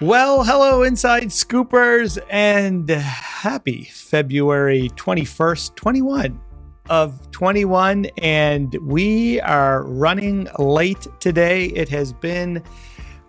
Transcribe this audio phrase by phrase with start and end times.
[0.00, 6.40] Well, hello, Inside Scoopers, and happy February 21st, 21
[6.88, 8.06] of 21.
[8.18, 11.66] And we are running late today.
[11.66, 12.62] It has been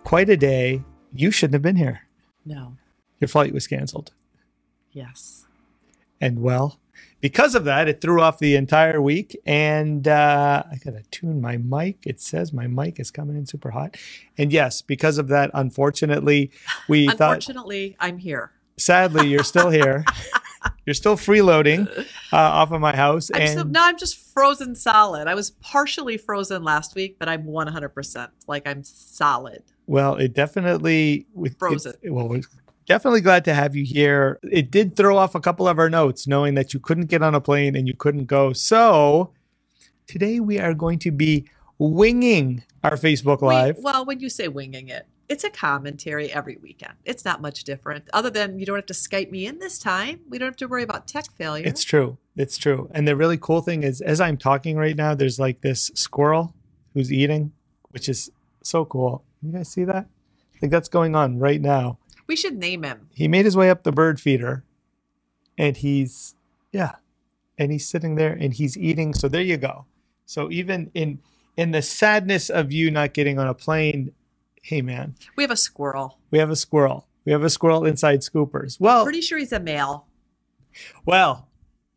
[0.04, 0.82] quite a day.
[1.14, 2.00] You shouldn't have been here.
[2.46, 2.76] No.
[3.20, 4.12] Your flight was canceled.
[4.92, 5.46] Yes.
[6.22, 6.80] And well,
[7.22, 9.34] because of that, it threw off the entire week.
[9.46, 11.98] And uh, I got to tune my mic.
[12.04, 13.96] It says my mic is coming in super hot.
[14.36, 16.50] And yes, because of that, unfortunately,
[16.88, 18.50] we thought, Unfortunately, I'm here.
[18.76, 20.04] sadly, you're still here.
[20.86, 21.88] you're still freeloading
[22.32, 23.30] uh, off of my house.
[23.32, 25.28] I'm and so, now I'm just frozen solid.
[25.28, 29.62] I was partially frozen last week, but I'm 100% like I'm solid.
[29.86, 31.94] well, it definitely with Frozen.
[32.02, 32.36] it- well,
[32.92, 34.38] definitely glad to have you here.
[34.42, 37.34] It did throw off a couple of our notes, knowing that you couldn't get on
[37.34, 38.52] a plane and you couldn't go.
[38.52, 39.32] So
[40.06, 43.78] today we are going to be winging our Facebook Live.
[43.80, 46.92] well, when you say winging it, it's a commentary every weekend.
[47.06, 50.20] It's not much different, other than you don't have to Skype me in this time.
[50.28, 51.66] We don't have to worry about tech failure.
[51.66, 52.18] It's true.
[52.36, 52.90] It's true.
[52.92, 56.54] And the really cool thing is, as I'm talking right now, there's like this squirrel
[56.92, 57.52] who's eating,
[57.88, 58.30] which is
[58.62, 59.24] so cool.
[59.40, 60.08] You guys see that?
[60.60, 61.98] Like that's going on right now.
[62.32, 63.08] We should name him.
[63.12, 64.64] He made his way up the bird feeder
[65.58, 66.34] and he's,
[66.72, 66.92] yeah,
[67.58, 69.12] and he's sitting there and he's eating.
[69.12, 69.84] So there you go.
[70.24, 71.18] So even in,
[71.58, 74.12] in the sadness of you not getting on a plane,
[74.62, 76.18] hey man, We have a squirrel.
[76.30, 77.06] we have a squirrel.
[77.26, 78.80] We have a squirrel inside Scoopers.
[78.80, 80.06] Well, Pretty sure he's a male.
[81.04, 81.48] Well,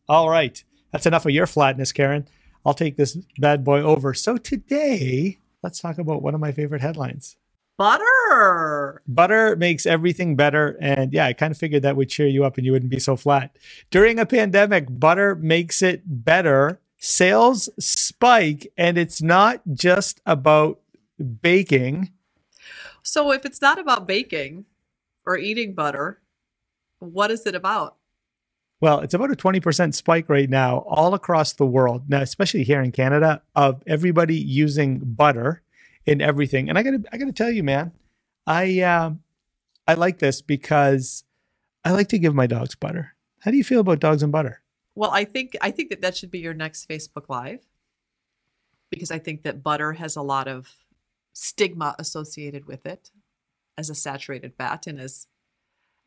[0.09, 0.61] all right.
[0.91, 2.27] That's enough of your flatness, Karen.
[2.65, 4.13] I'll take this bad boy over.
[4.13, 7.37] So today, let's talk about one of my favorite headlines.
[7.77, 9.01] Butter.
[9.07, 10.77] Butter makes everything better.
[10.79, 12.99] And yeah, I kind of figured that would cheer you up and you wouldn't be
[12.99, 13.57] so flat.
[13.91, 16.79] During a pandemic, butter makes it better.
[16.97, 20.79] Sales spike, and it's not just about
[21.41, 22.11] baking.
[23.03, 24.65] So if it's not about baking
[25.25, 26.21] or eating butter,
[26.99, 27.97] what is it about?
[28.81, 32.09] Well, it's about a 20% spike right now all across the world.
[32.09, 35.61] Now, especially here in Canada, of everybody using butter
[36.05, 36.69] in everything.
[36.69, 37.91] And I gotta I gotta tell you, man,
[38.45, 39.21] I um
[39.87, 41.23] I like this because
[41.83, 43.15] I like to give my dogs butter.
[43.41, 44.61] How do you feel about dogs and butter?
[44.95, 47.65] Well, I think I think that that should be your next Facebook Live
[48.89, 50.75] because I think that butter has a lot of
[51.33, 53.11] stigma associated with it
[53.77, 55.27] as a saturated fat and as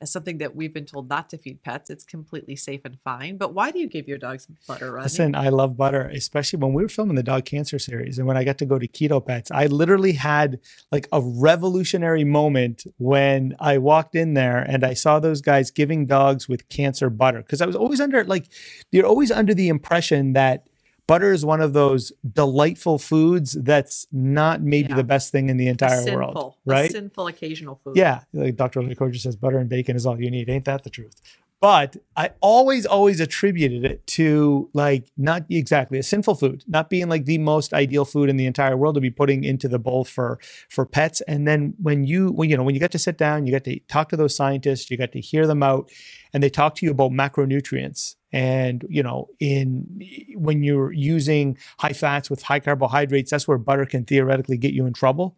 [0.01, 1.91] as something that we've been told not to feed pets.
[1.91, 3.37] It's completely safe and fine.
[3.37, 5.05] But why do you give your dogs butter, Rodney?
[5.05, 8.37] Listen, I love butter, especially when we were filming the dog cancer series and when
[8.37, 9.51] I got to go to Keto Pets.
[9.51, 10.61] I literally had
[10.93, 16.07] like a revolutionary moment when I walked in there and I saw those guys giving
[16.07, 17.39] dogs with cancer butter.
[17.39, 18.49] Because I was always under like
[18.93, 20.68] you're always under the impression that
[21.09, 24.97] butter is one of those delightful foods that's not maybe Yeah.
[24.97, 26.55] the best thing in the entire sinful, world.
[26.67, 26.93] a Right?
[26.93, 27.97] sinful occasional food.
[27.97, 28.81] Yeah, like Dr.
[28.83, 30.49] Licordia says, butter and bacon is all you need.
[30.49, 31.21] Ain't that the truth?
[31.61, 37.09] But I always, always attributed it to like not exactly a sinful food, not being
[37.09, 40.05] like the most ideal food in the entire world to be putting into the bowl
[40.05, 41.21] for for pets.
[41.23, 43.65] And then when you when you know when you got to sit down, you got
[43.65, 45.91] to talk to those scientists, you got to hear them out,
[46.33, 48.15] and they talk to you about macronutrients.
[48.33, 50.03] And you know, in
[50.34, 54.87] when you're using high fats with high carbohydrates, that's where butter can theoretically get you
[54.87, 55.37] in trouble.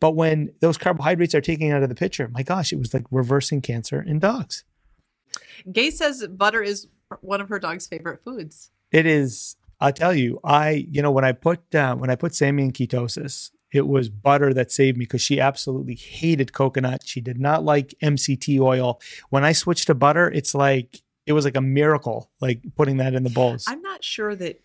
[0.00, 3.04] But when those carbohydrates are taken out of the picture, my gosh, it was like
[3.10, 4.64] reversing cancer in dogs.
[5.70, 6.86] Gay says butter is
[7.20, 8.70] one of her dog's favorite foods.
[8.92, 9.56] It is.
[9.80, 10.40] I'll tell you.
[10.44, 14.08] I you know when I put uh, when I put Sammy in ketosis, it was
[14.08, 17.02] butter that saved me because she absolutely hated coconut.
[17.04, 19.00] She did not like MCT oil.
[19.30, 23.14] When I switched to butter, it's like it was like a miracle, like putting that
[23.14, 23.66] in the bowls.
[23.68, 24.62] I'm not sure that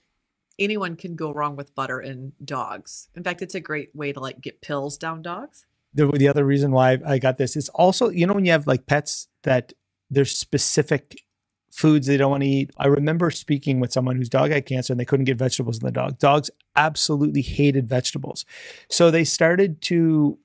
[0.57, 3.09] anyone can go wrong with butter in dogs.
[3.15, 5.65] In fact, it's a great way to like get pills down dogs.
[5.93, 8.65] the, the other reason why I got this is also, you know, when you have
[8.65, 9.73] like pets that
[10.09, 11.21] there's specific
[11.69, 12.71] foods they don't want to eat.
[12.77, 15.85] I remember speaking with someone whose dog had cancer and they couldn't get vegetables in
[15.85, 16.17] the dog.
[16.17, 18.45] Dogs absolutely hated vegetables.
[18.89, 20.37] So they started to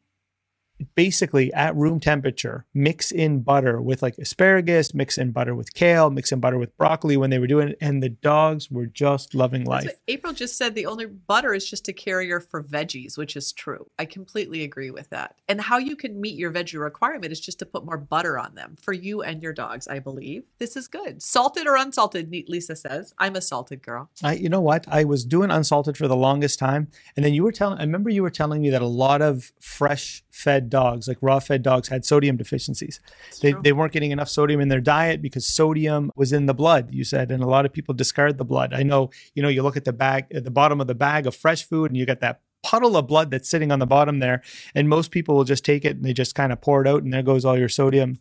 [0.94, 6.10] basically at room temperature mix in butter with like asparagus, mix in butter with kale,
[6.10, 7.78] mix in butter with broccoli when they were doing it.
[7.80, 9.90] And the dogs were just loving life.
[10.08, 13.90] April just said the only butter is just a carrier for veggies, which is true.
[13.98, 15.34] I completely agree with that.
[15.48, 18.54] And how you can meet your veggie requirement is just to put more butter on
[18.54, 20.44] them for you and your dogs, I believe.
[20.58, 21.22] This is good.
[21.22, 23.14] Salted or unsalted, Lisa says.
[23.18, 24.10] I'm a salted girl.
[24.22, 24.86] I, you know what?
[24.88, 27.78] I was doing unsalted for the longest time, and then you were telling.
[27.78, 31.38] I remember you were telling me that a lot of fresh fed dogs, like raw
[31.38, 33.00] fed dogs, had sodium deficiencies.
[33.42, 33.60] They, true.
[33.62, 36.92] they weren't getting enough sodium in their diet because sodium was in the blood.
[36.92, 38.72] You said, and a lot of people discard the blood.
[38.74, 39.10] I know.
[39.34, 41.64] You know, you look at the bag at the bottom of the bag of fresh
[41.64, 44.42] food, and you got that puddle of blood that's sitting on the bottom there.
[44.74, 47.02] And most people will just take it and they just kind of pour it out,
[47.02, 48.18] and there goes all your sodium.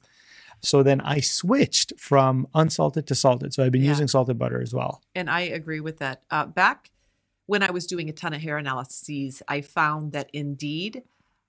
[0.61, 3.53] So then I switched from unsalted to salted.
[3.53, 3.89] So I've been Yeah.
[3.89, 5.01] using salted butter as well.
[5.13, 6.23] And I agree with that.
[6.31, 6.91] Uh, back
[7.45, 11.03] when I was doing a ton of hair analyses, I found that indeed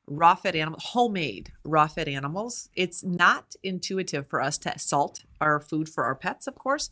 [0.09, 5.61] raw fed animals, homemade raw fed animals, it's not intuitive for us to salt our
[5.61, 6.91] food for our pets, of course,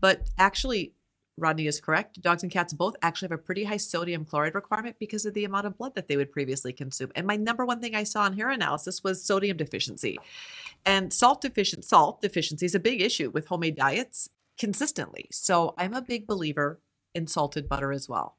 [0.00, 0.92] but actually,
[1.38, 2.20] Rodney is correct.
[2.22, 5.44] Dogs and cats both actually have a pretty high sodium chloride requirement because of the
[5.44, 7.12] amount of blood that they would previously consume.
[7.14, 10.18] And my number one thing I saw in hair analysis was sodium deficiency.
[10.86, 15.28] And salt deficient salt deficiency is a big issue with homemade diets consistently.
[15.30, 16.80] So I'm a big believer
[17.14, 18.36] in salted butter as well.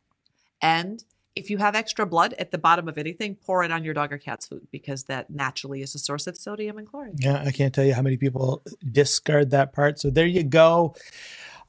[0.59, 1.03] And
[1.37, 4.11] if you have extra blood at the bottom of anything, pour it on your dog
[4.11, 7.15] or cat's food because that naturally is a source of sodium and chloride.
[7.19, 9.99] Yeah, I can't tell you how many people discard that part.
[9.99, 10.95] So there you go.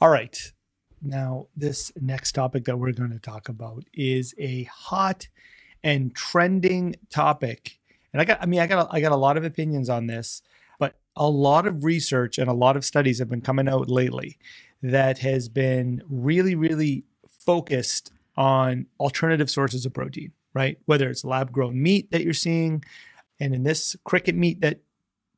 [0.00, 0.52] All right.
[1.02, 5.28] Now, this next topic that we're going to talk about is a hot
[5.84, 7.78] and trending topic.
[8.12, 10.06] And I got I mean I got a, I got a lot of opinions on
[10.06, 10.42] this,
[10.78, 14.38] but a lot of research and a lot of studies have been coming out lately
[14.82, 20.78] that has been really really focused on alternative sources of protein, right?
[20.86, 22.84] Whether it's lab grown meat that you're seeing
[23.40, 24.80] and in this cricket meat that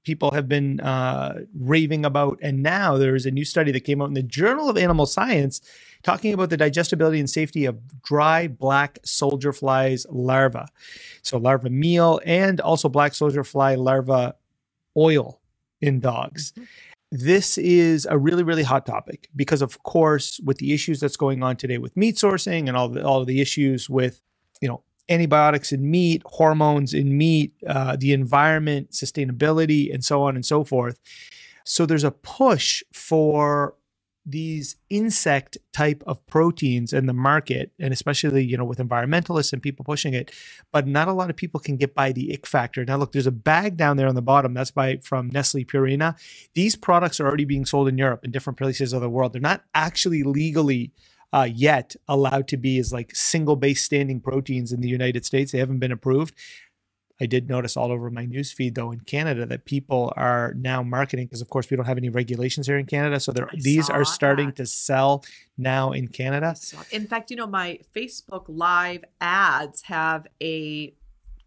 [0.05, 2.39] people have been uh, raving about.
[2.43, 5.61] And now there's a new study that came out in the Journal of Animal Science
[6.03, 10.65] talking about the digestibility and safety of dry black soldier flies larvae.
[11.23, 14.37] So, larva meal and also black soldier fly larva
[14.97, 15.41] oil
[15.81, 16.53] in dogs.
[17.13, 21.43] This is a really, really hot topic because, of course, with the issues that's going
[21.43, 24.21] on today with meat sourcing and all the, all of the issues with,
[24.61, 30.37] you know, antibiotics in meat, hormones in meat, uh, the environment, sustainability, and so on
[30.37, 31.01] and so forth.
[31.65, 33.75] So there's a push for
[34.31, 39.63] these insect type of proteins in the market, and especially you know with environmentalists and
[39.63, 40.31] people pushing it.
[40.73, 42.85] But not a lot of people can get by the ick factor.
[42.85, 44.55] Now look, there's a bag down there on the bottom.
[44.55, 46.17] That's by from Nestle Purina.
[46.55, 49.33] These products are already being sold in Europe in different places of the world.
[49.33, 50.93] They're not actually legally
[51.33, 55.53] uh, yet allowed to be as like single base standing proteins in the United States.
[55.53, 56.35] They haven't been approved.
[57.21, 60.83] I did notice all over my news feed though in Canada that people are now
[60.83, 63.21] marketing because of course we don't have any regulations here in Canada.
[63.21, 64.57] So these are starting that.
[64.57, 65.25] to sell
[65.59, 66.55] now in Canada.
[66.91, 70.95] In fact, you know, my Facebook Live ads have a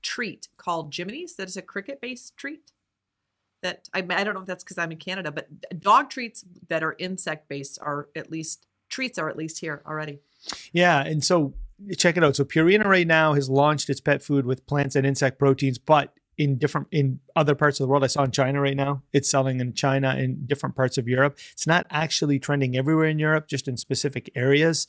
[0.04, 2.72] treat called Jiminy's that is a cricket based treat.
[3.64, 5.48] That I, I don't know if that's because I'm in Canada, but
[5.80, 10.20] dog treats that are insect based are at least treats are at least here already.
[10.74, 11.54] Yeah, and so
[11.97, 12.35] check it out.
[12.35, 16.13] So Purina right now has launched its pet food with plants and insect proteins, but
[16.38, 18.03] in different in other parts of the world.
[18.03, 19.03] I saw in China right now.
[19.12, 21.38] It's selling in China and different parts of Europe.
[21.51, 24.88] It's not actually trending everywhere in Europe, just in specific areas.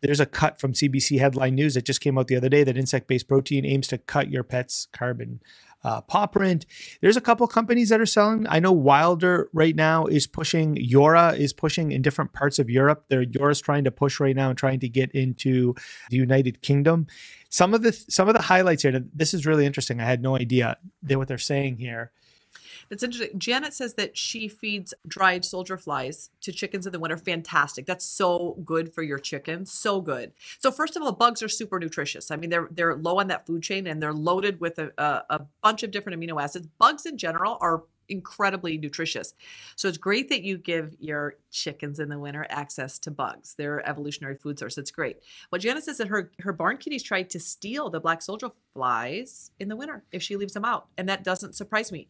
[0.00, 2.76] There's a cut from CBC Headline News that just came out the other day that
[2.76, 5.40] insect-based protein aims to cut your pet's carbon
[5.84, 6.66] uh, paw print.
[7.00, 8.46] There's a couple companies that are selling.
[8.48, 10.76] I know Wilder right now is pushing.
[10.76, 13.04] Yora is pushing in different parts of Europe.
[13.08, 15.74] They're Yora's trying to push right now and trying to get into
[16.10, 17.06] the United Kingdom.
[17.48, 19.04] Some of the some of the highlights here.
[19.14, 20.00] This is really interesting.
[20.00, 22.12] I had no idea what they're saying here.
[22.90, 23.38] It's interesting.
[23.38, 27.16] Janet says that she feeds dried soldier flies to chickens in the winter.
[27.16, 27.86] Fantastic.
[27.86, 29.72] That's so good for your chickens.
[29.72, 30.32] So good.
[30.58, 32.30] So first of all, bugs are super nutritious.
[32.30, 35.22] I mean, they're they're low on that food chain and they're loaded with a, a,
[35.30, 36.66] a bunch of different amino acids.
[36.78, 39.34] Bugs in general are incredibly nutritious.
[39.76, 43.54] So it's great that you give your chickens in the winter access to bugs.
[43.56, 44.78] They're evolutionary food source.
[44.78, 45.18] It's great.
[45.50, 49.50] Well, Janet says that her her barn kitties tried to steal the black soldier flies
[49.58, 52.08] in the winter if she leaves them out, and that doesn't surprise me.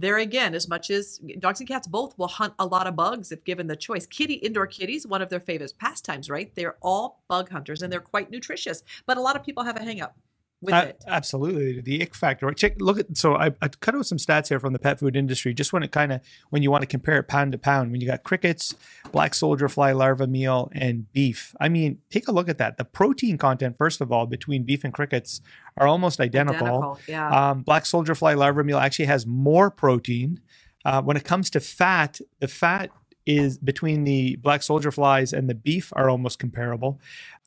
[0.00, 3.32] There again, as much as dogs and cats both will hunt a lot of bugs
[3.32, 4.06] if given the choice.
[4.06, 6.54] Kitty indoor kitties, one of their favorite pastimes, right?
[6.54, 8.84] They're all bug hunters and they're quite nutritious.
[9.06, 10.16] But a lot of people have a hang up
[10.60, 11.04] with Uh, it.
[11.06, 12.50] absolutely, the ick factor.
[12.52, 13.16] Check, look at.
[13.16, 15.82] So I, I cut out some stats here from the pet food industry, just when
[15.82, 17.92] it kind of when you want to compare it pound to pound.
[17.92, 18.74] When you got crickets,
[19.12, 21.54] black soldier fly larva meal, and beef.
[21.60, 22.76] I mean, take a look at that.
[22.76, 25.40] The protein content, first of all, between beef and crickets
[25.76, 26.98] are almost identical.
[27.06, 27.50] Yeah.
[27.50, 30.40] Um, black soldier fly larva meal actually has more protein.
[30.84, 32.90] Uh, when it comes to fat, the fat
[33.26, 36.98] is between the black soldier flies and the beef are almost comparable.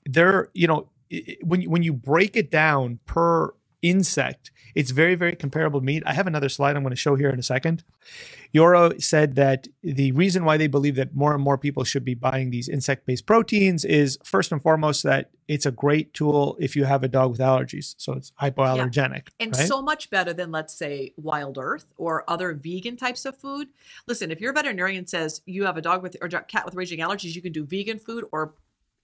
[0.06, 0.88] They're, you know,
[1.44, 6.04] when you- when you break it down per insect, it's very very comparable to meat.
[6.06, 7.84] I have another slide I'm going to show here in a second.
[8.54, 12.14] Yora said that the reason why they believe that more and more people should be
[12.14, 16.84] buying these insect-based proteins is first and foremost that it's a great tool if you
[16.86, 19.30] have a dog with allergies, so it's hypoallergenic.
[19.40, 19.68] and right?
[19.68, 23.68] so much better than let's say wild earth or other vegan types of food
[24.08, 27.36] listen if your veterinarian says you have a dog with or cat with raging allergies
[27.36, 28.54] you can do vegan food or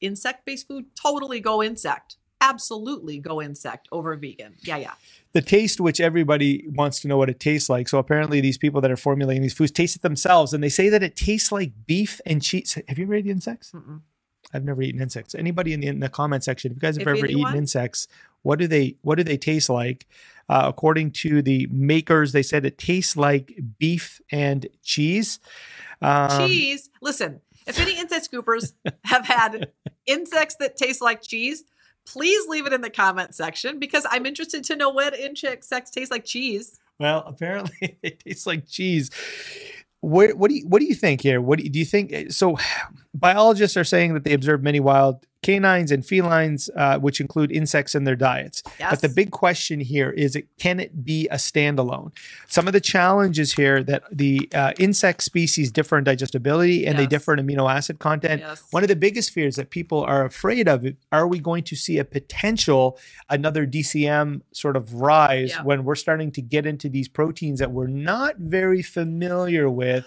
[0.01, 4.53] insect based food totally go insect absolutely go insect over vegan.
[4.61, 4.93] Yeah, yeah.
[5.31, 7.89] the taste which everybody wants to know what it tastes like.
[7.89, 10.87] So apparently these people that are formulating these foods taste it themselves and they say
[10.89, 12.77] that it tastes like beef and cheese.
[12.87, 13.71] Have you ever eaten insects?
[13.71, 14.01] Mm-mm.
[14.53, 15.33] I've never eaten insects.
[15.33, 17.57] Anybody in the, in the comment section, if you guys have If ever anyone- eaten
[17.63, 18.07] insects,
[18.43, 20.05] what do they what do they taste like?
[20.47, 25.39] Uh, according to the makers, they said it tastes like beef and cheese.
[26.01, 26.89] Um, cheese.
[27.01, 29.71] Listen, if any insect scoopers have had
[30.05, 31.63] insects that taste like cheese,
[32.05, 36.11] please leave it in the comment section because I'm interested to know what insects taste
[36.11, 36.79] like cheese.
[36.99, 39.11] Well, apparently it tastes like cheese.
[39.99, 41.41] What, what do you what do you think here?
[41.41, 42.31] What do you, do you think?
[42.31, 42.57] So,
[43.19, 47.93] biologists are saying that they observe many wild canines and felines, uh, which include insects
[47.95, 48.63] in their diets.
[48.79, 48.89] Yes.
[48.89, 52.11] But the big question here is: it, Can it be a standalone?
[52.47, 57.05] Some of the challenges here that the uh, insect species differ in digestibility and they
[57.05, 58.41] differ in amino acid content.
[58.41, 58.63] Yes.
[58.71, 61.97] One of the biggest fears that people are afraid of are we going to see
[61.99, 62.97] a potential
[63.29, 65.63] another DCM sort of rise Yeah.
[65.63, 70.05] when we're starting to get into these proteins that we're not very familiar with?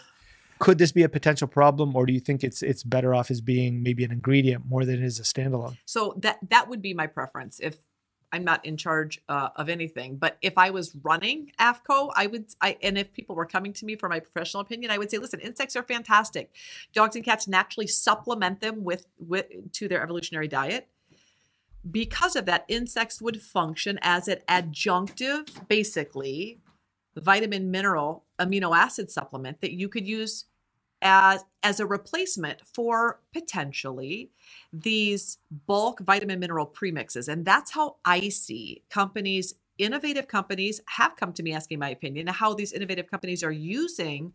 [0.61, 3.41] Could this be a potential problem, or do you think it's it's better off as
[3.41, 5.77] being maybe an ingredient more than it is a standalone?
[5.87, 7.79] So that that would be my preference if
[8.33, 10.17] I'm not in charge uh, of anything.
[10.17, 12.47] But if I was running AAFCO, I would.
[12.61, 15.19] I and if people were coming to me for my professional opinion, I would say,
[15.19, 16.55] listen, insects are fantastic.
[16.93, 20.89] Dogs and cats naturally supplement them with with to their evolutionary diet.
[21.91, 26.61] Because of that, insects would function as an adjunctive, basically,
[27.17, 30.45] vitamin, mineral, amino acid supplement that you could use
[31.03, 34.31] as as a replacement for potentially
[34.73, 37.29] these bulk vitamin mineral premixes.
[37.29, 42.27] And that's how i see companies innovative companies have come to me asking my opinion
[42.27, 44.33] how these innovative companies are using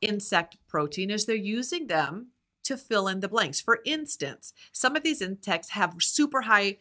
[0.00, 2.28] insect protein is they're using them
[2.64, 3.60] to fill in the blanks.
[3.60, 6.78] For instance some of these insects have super high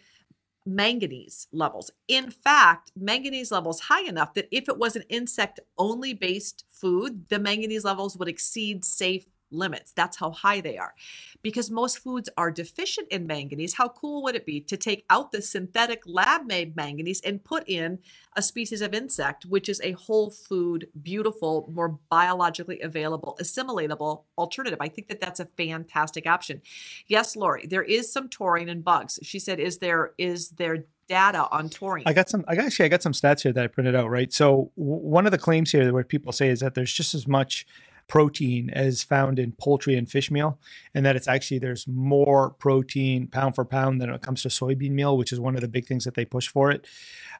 [0.65, 1.91] manganese levels.
[2.07, 7.29] In fact, manganese levels high enough that if it was an insect only based food,
[7.29, 9.91] the manganese levels would exceed safe limits.
[9.91, 10.93] That's how high they are.
[11.41, 15.31] Because most foods are deficient in manganese, how cool would it be to take out
[15.31, 17.99] the synthetic lab made manganese and put in
[18.35, 24.79] a species of insect, which is a whole food, beautiful, more biologically available, assimilatable alternative?
[24.81, 26.61] I think that that's a fantastic option.
[27.07, 29.19] Yes, Lori, there is some taurine in bugs.
[29.23, 32.43] She said, "Is there is there data on taurine?" I got some.
[32.47, 34.09] I got, actually I got some stats here that I printed out.
[34.09, 34.31] Right.
[34.33, 37.27] So w- one of the claims here where people say is that there's just as
[37.27, 37.65] much
[38.07, 40.59] protein as found in poultry and fish meal,
[40.93, 44.49] and that it's actually there's more protein pound for pound than when it comes to
[44.49, 46.85] soybean meal, which is one of the big things that they push for it.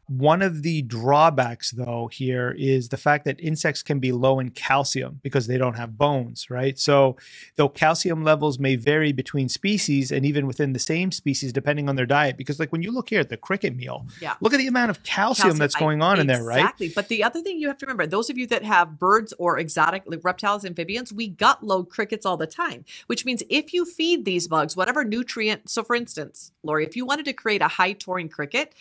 [0.07, 4.51] One of the drawbacks, though, here is the fact that insects can be low in
[4.51, 6.77] calcium because they don't have bones, right?
[6.77, 7.15] So,
[7.55, 11.95] though calcium levels may vary between species and even within the same species, depending on
[11.95, 14.35] their diet, because like when you look here at the cricket meal, Yeah.
[14.41, 16.59] look at the amount of calcium, Calcium, that's going on in there, right?
[16.59, 16.89] Exactly.
[16.93, 19.57] But the other thing you have to remember, those of you that have birds or
[19.57, 23.83] exotic like reptiles, amphibians, we gut load crickets all the time, which means if you
[23.83, 27.67] feed these bugs whatever nutrient, so for instance, Lori, if you wanted to create a
[27.67, 28.73] high taurine cricket,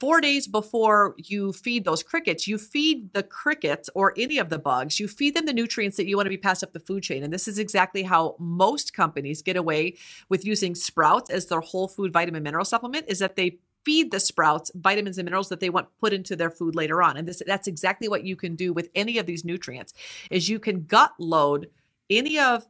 [0.00, 4.58] four days before you feed those crickets, you feed the crickets or any of the
[4.58, 7.02] bugs, you feed them the nutrients that you want to be passed up the food
[7.02, 7.22] chain.
[7.24, 9.96] And this is exactly how most companies get away
[10.28, 14.20] with using sprouts as their whole food vitamin mineral supplement is that they feed the
[14.20, 17.16] sprouts vitamins and minerals that they want put into their food later on.
[17.16, 19.94] And this that's exactly what you can do with any of these nutrients
[20.30, 21.70] is you can gut load
[22.10, 22.66] any of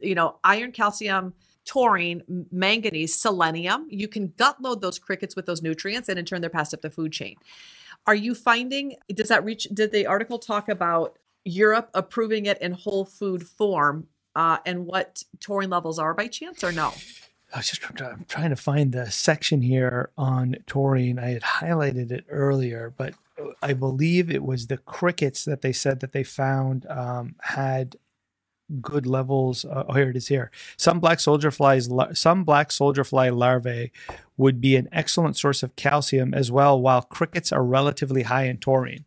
[0.00, 3.86] you know iron, calcium, taurine, manganese, selenium.
[3.90, 6.82] You can gut load those crickets with those nutrients and in turn they're passed up
[6.82, 7.36] the food chain.
[8.08, 12.72] Are you finding does that reach did the article talk about Europe approving it in
[12.72, 16.92] whole food form uh, and what taurine levels are by chance or no?
[17.52, 21.18] I was just I'm trying to find the section here on taurine.
[21.18, 23.14] I had highlighted it earlier, but
[23.62, 27.96] I believe it was the crickets that they said that they found um, had
[28.80, 29.64] good levels.
[29.64, 30.28] Uh, oh, here it is.
[30.28, 33.90] Here, some black soldier flies, some black soldier fly larvae
[34.36, 38.58] would be an excellent source of calcium as well, while crickets are relatively high in
[38.58, 39.04] taurine.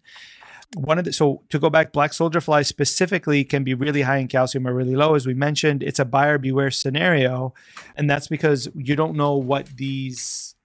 [0.76, 4.18] One of the so to go back, black soldier flies specifically can be really high
[4.18, 5.16] in calcium or really low.
[5.16, 7.54] As we mentioned, it's a buyer beware scenario,
[7.96, 10.56] and that's because you don't know what these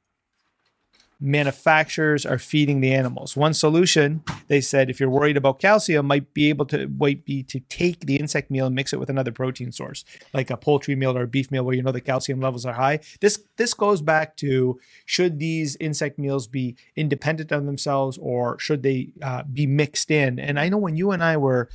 [1.21, 3.37] manufacturers are feeding the animals.
[3.37, 7.43] One solution, they said, if you're worried about calcium, might be able to might be
[7.45, 10.95] to take the insect meal and mix it with another protein source, like a poultry
[10.95, 13.01] meal or a beef meal, where you know the calcium levels are high.
[13.21, 18.83] This this goes back to should these insect meals be independent of themselves or should
[18.83, 20.39] they uh, be mixed in?
[20.39, 21.69] And I know when you and I were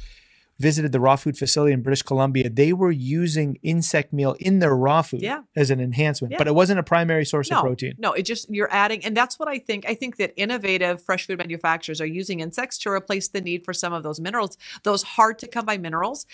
[0.69, 4.75] visited the raw food facility in British Columbia, they were using insect meal in their
[4.75, 5.41] raw food Yeah.
[5.55, 6.37] as an enhancement, Yeah.
[6.39, 7.93] but it wasn't a primary source No, of protein.
[7.99, 9.85] No, it just you're adding, and that's what I think.
[9.87, 13.73] I think that innovative fresh food manufacturers are using insects to replace the need for
[13.73, 16.25] some of those minerals, those hard to come by minerals.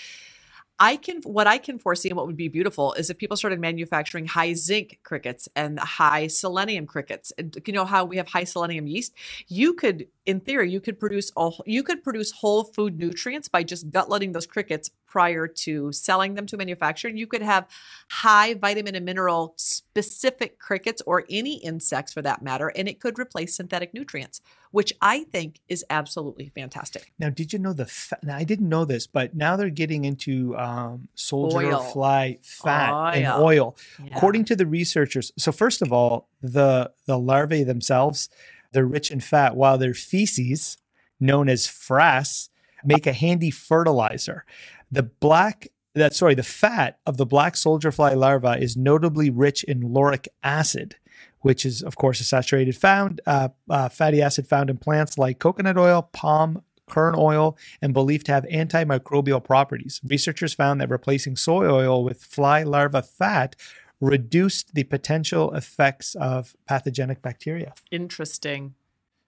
[0.79, 3.59] I can what I can foresee and what would be beautiful is if people started
[3.59, 7.33] manufacturing high zinc crickets and high selenium crickets.
[7.37, 9.13] And you know how we have high selenium yeast?
[9.47, 13.63] You could, in theory, you could produce all you could produce whole food nutrients by
[13.63, 17.11] just gut loading those crickets prior to selling them to a manufacturer.
[17.11, 17.67] You could have
[18.09, 23.19] high vitamin and mineral specific crickets or any insects for that matter, and it could
[23.19, 24.39] replace synthetic nutrients,
[24.71, 27.11] which I think is absolutely fantastic.
[27.17, 28.23] Now, did you know the fat?
[28.23, 31.79] Now, I didn't know this, but now they're getting into um, soldier Oil.
[31.79, 33.43] fly fat and Oil.
[33.43, 33.77] oil.
[34.03, 34.15] Yeah.
[34.17, 38.29] According to the researchers, so first of all, the the larvae themselves,
[38.71, 40.77] they're rich in fat, while their feces,
[41.19, 42.49] known as frass,
[42.83, 44.45] make a handy fertilizer.
[44.91, 49.63] The black that sorry, the fat of the black soldier fly larva is notably rich
[49.63, 50.95] in lauric acid,
[51.41, 55.39] which is of course a saturated found uh, uh, fatty acid found in plants like
[55.39, 60.01] coconut oil, palm kern oil, and believed to have antimicrobial properties.
[60.03, 63.55] Researchers found that replacing soy oil with fly larva fat
[64.01, 67.73] reduced the potential effects of pathogenic bacteria.
[67.91, 68.73] Interesting.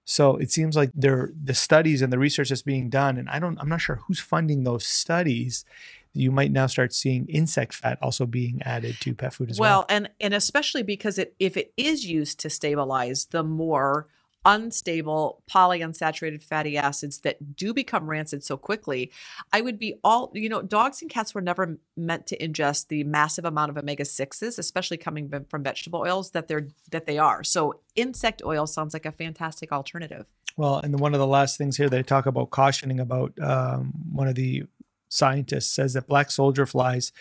[0.05, 3.39] So it seems like there the studies and the research that's being done, and I
[3.39, 5.63] don't I'm not sure who's funding those studies.
[6.13, 9.69] You might now start seeing insect fat also being added to pet food as well.
[9.69, 14.07] Well, and and especially because it if it is used to stabilize the more
[14.45, 19.11] unstable polyunsaturated fatty acids that do become rancid so quickly,
[19.53, 23.03] I would be all you know, dogs and cats were never meant to ingest the
[23.03, 27.17] massive amount of omega 6s, especially coming from- from vegetable oils that they're that they
[27.17, 27.43] are.
[27.43, 30.25] So insect oil sounds like a fantastic alternative.
[30.57, 34.27] Well, and one of the last things here they talk about cautioning about um, one
[34.27, 34.63] of the
[35.11, 37.11] scientists says that black soldier flies,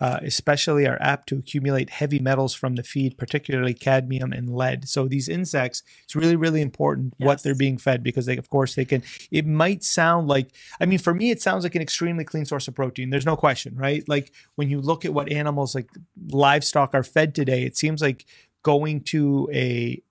[0.00, 4.88] uh, especially, are apt to accumulate heavy metals from the feed, particularly cadmium and lead.
[4.88, 8.74] So these insects, it's really, really important what they're being fed because they, of course,
[8.74, 9.02] they can.
[9.30, 12.68] It might sound like, I mean, for me, it sounds like an extremely clean source
[12.68, 13.10] of protein.
[13.10, 14.06] There's no question, right?
[14.08, 15.88] Like when you look at what animals like
[16.30, 18.26] livestock are fed today, it seems like
[18.62, 20.02] going to a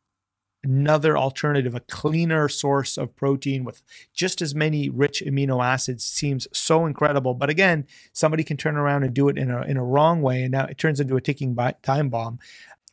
[0.63, 3.81] another alternative, a cleaner source of protein with
[4.13, 7.33] just as many rich amino acids seems so incredible.
[7.33, 10.43] But again, somebody can turn around and do it in a in a wrong way,
[10.43, 12.39] and now it turns into a ticking time bomb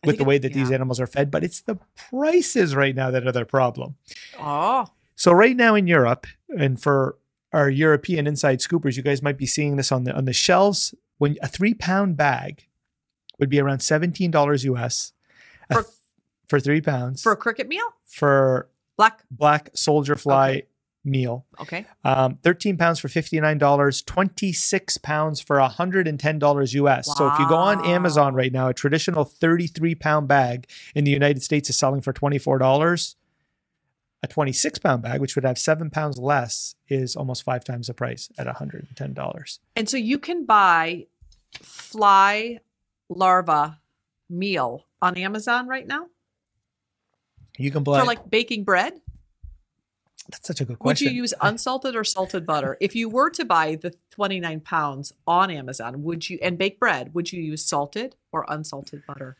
[0.04, 0.74] with the way that these yeah.
[0.74, 1.30] animals are fed.
[1.30, 1.78] But it's the
[2.10, 3.96] prices right now that are their problem.
[4.38, 7.16] Oh, So right now in Europe, and for
[7.52, 10.94] our European inside scoopers, you guys might be seeing this on the on the shelves.
[11.18, 12.66] When a three pound bag
[13.38, 15.12] would be around seventeen dollars US
[15.72, 15.86] For-
[16.46, 17.86] for three pounds for a cricket meal?
[18.06, 19.22] for Black.
[19.30, 20.66] black soldier fly Okay.
[21.04, 21.44] meal.
[21.60, 21.84] Okay.
[22.04, 27.06] Um, 13 pounds for $59, 26 pounds for $110 US.
[27.16, 31.10] So if you go on Amazon right now, a traditional 33 pound bag in the
[31.10, 33.14] United States is selling for $24.
[34.22, 37.94] A 26 pound bag, which would have seven pounds less, is almost five times the
[37.94, 39.58] price at $110.
[39.76, 41.06] And so you can buy
[41.60, 42.60] fly
[43.10, 43.80] larva
[44.30, 46.06] meal on Amazon right now
[47.58, 49.00] You can buy for like baking bread.
[50.28, 51.06] that's such a good question.
[51.06, 52.76] Would you use unsalted or salted butter?
[52.80, 57.14] If you were to buy the 29 pounds on Amazon, would you and bake bread,
[57.14, 59.36] would you use salted or unsalted butter?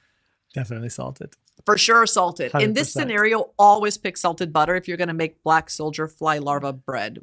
[0.53, 1.35] Definitely salted.
[1.67, 2.53] For sure, salted.
[2.55, 6.39] In this scenario, always pick salted butter if you're going to make black soldier fly
[6.39, 7.19] larva bread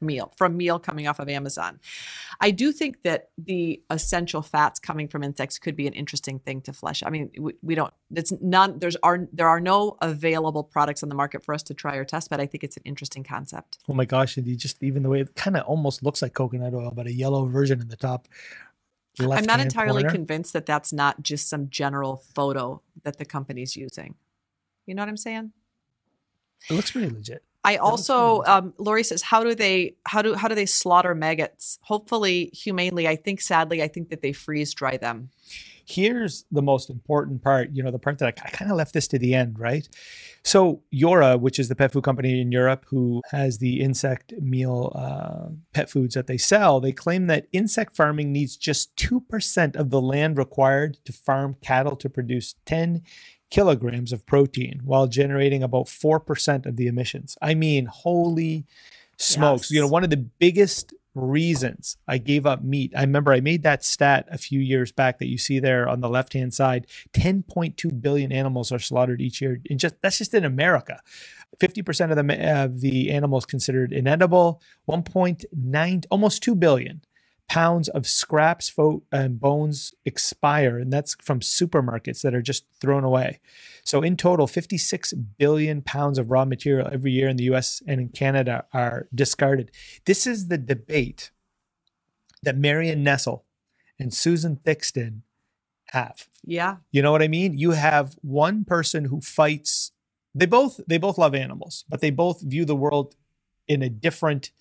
[0.00, 1.78] meal from meal coming off of Amazon.
[2.40, 6.60] I do think that the essential fats coming from insects could be an interesting thing
[6.62, 7.02] to flesh.
[7.04, 7.92] I mean, we, we don't.
[8.14, 8.78] It's none.
[8.78, 12.04] There's are there are no available products on the market for us to try or
[12.04, 13.78] test, but I think it's an interesting concept.
[13.88, 16.34] Oh my gosh, and you just even the way it kind of almost looks like
[16.34, 18.28] coconut oil, but a yellow version in the top.
[19.18, 20.14] I'm not entirely corner.
[20.14, 24.14] convinced that that's not just some general photo that the company's using.
[24.86, 25.52] You know what I'm saying?
[26.68, 27.42] It looks pretty legit.
[27.62, 31.78] I also, um, Lori says, how do they, how do, how do they slaughter maggots?
[31.82, 33.06] Hopefully, humanely.
[33.06, 35.28] I think, sadly, I think that they freeze dry them.
[35.84, 39.08] Here's the most important part, you know, the part that I, kind of left this
[39.08, 39.88] to the end, right?
[40.44, 44.92] So, Yora, which is the pet food company in Europe who has the insect meal
[44.94, 49.90] uh, pet foods that they sell, they claim that insect farming needs just 2% of
[49.90, 53.02] the land required to farm cattle to produce 10
[53.50, 57.36] kilograms of protein while generating about 4% of the emissions.
[57.42, 58.64] I mean, holy
[59.16, 59.70] smokes.
[59.70, 62.92] You know, one of the biggest reasons I gave up meat.
[62.96, 66.00] I remember I made that stat a few years back that you see there on
[66.00, 66.86] the left hand side.
[67.14, 69.60] 10.2 billion animals are slaughtered each year.
[69.68, 71.00] And just that's just in America.
[71.58, 77.02] 50% of the, of the animals considered inedible, 1.9, almost 2 billion
[77.50, 83.02] pounds of scraps fo- and bones expire, and that's from supermarkets that are just thrown
[83.02, 83.40] away.
[83.82, 88.00] So, in total, 56 billion pounds of raw material every year in the US and
[88.00, 89.72] in Canada are discarded.
[90.04, 91.32] This is the debate
[92.44, 93.44] that Marion Nestle
[93.98, 95.22] and Susan Thixton
[95.88, 96.28] have.
[96.44, 96.76] Yeah.
[96.92, 97.58] You know what I mean?
[97.58, 99.90] You have one person who fights
[100.32, 103.16] they both they both love animals, but they both view the world
[103.66, 104.52] in a different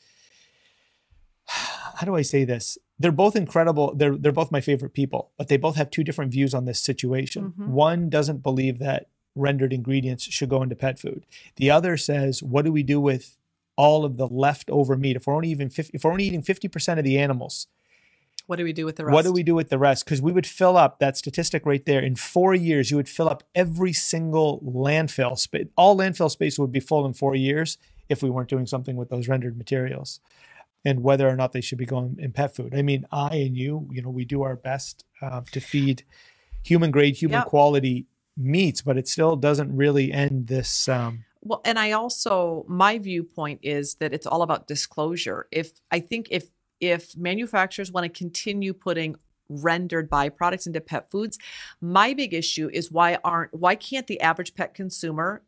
[1.99, 2.77] how do I say this?
[2.97, 3.93] They're both incredible.
[3.93, 6.79] They're they're both my favorite people, but they both have two different views on this
[6.79, 7.53] situation.
[7.59, 7.67] Mhm.
[7.67, 11.25] One doesn't believe that rendered ingredients should go into pet food.
[11.57, 13.37] The other says, what do we do with
[13.75, 15.17] all of the leftover meat?
[15.17, 17.67] If we're only even 50, if we're only eating 50% of the animals,
[18.47, 19.13] What do we do with the rest?
[19.13, 20.05] what do we do with the rest?
[20.05, 21.99] Because we would fill up that statistic right there.
[22.01, 25.67] In four years, you would fill up every single landfill space.
[25.77, 27.77] All landfill space would be full in four years
[28.09, 30.19] if we weren't doing something with those rendered materials.
[30.85, 32.73] And whether or not they should be going in pet food.
[32.73, 36.03] I mean, I and you, you know, we do our best uh, to feed
[36.63, 37.47] human grade, human Yep.
[37.47, 38.05] quality
[38.37, 40.87] meats, but it still doesn't really end this.
[40.87, 45.47] Um, Well, and I also my viewpoint is that it's all about disclosure.
[45.51, 49.15] If I think if if manufacturers want to continue putting
[49.49, 51.37] rendered byproducts into pet foods,
[51.81, 55.41] my big issue is why aren't why can't the average pet consumer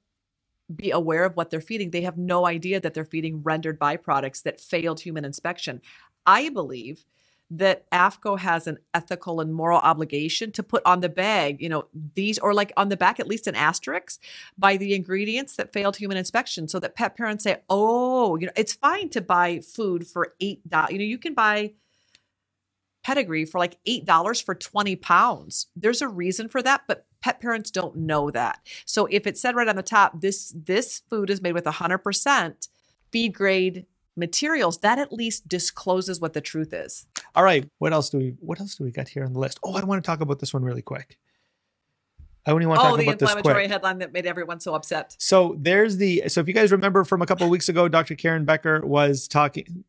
[0.76, 1.92] be aware of what they're feeding?
[1.92, 5.82] They have no idea that they're feeding rendered byproducts that failed human inspection.
[6.26, 7.06] I believe
[7.54, 11.86] that AAFCO has an ethical and moral obligation to put on the bag, you know,
[12.16, 14.22] these or like on the back at least an asterisk
[14.58, 18.54] by the ingredients that failed human inspection so that pet parents say, "Oh, you know,
[18.56, 20.92] it's fine to buy food for $8.
[20.92, 21.74] You know, you can buy
[23.04, 25.68] pedigree for like $8 for 20 pounds.
[25.76, 28.60] There's a reason for that, but pet parents don't know that.
[28.86, 32.68] So if it said right on the top, this this food is made with 100%
[33.12, 33.86] feed grade
[34.16, 37.06] materials, that at least discloses what the truth is.
[37.36, 38.36] all right, what else do we?
[38.40, 39.60] What else do we got here on the list?
[39.64, 41.18] Oh, I want to talk about this one really quick.
[42.46, 44.60] I only want to Oh, talk about this Oh, the inflammatory headline that made everyone
[44.60, 45.16] so upset.
[45.20, 48.16] So there's the so if you guys remember from a couple of weeks ago, Dr.
[48.16, 49.84] Karen Becker was talking.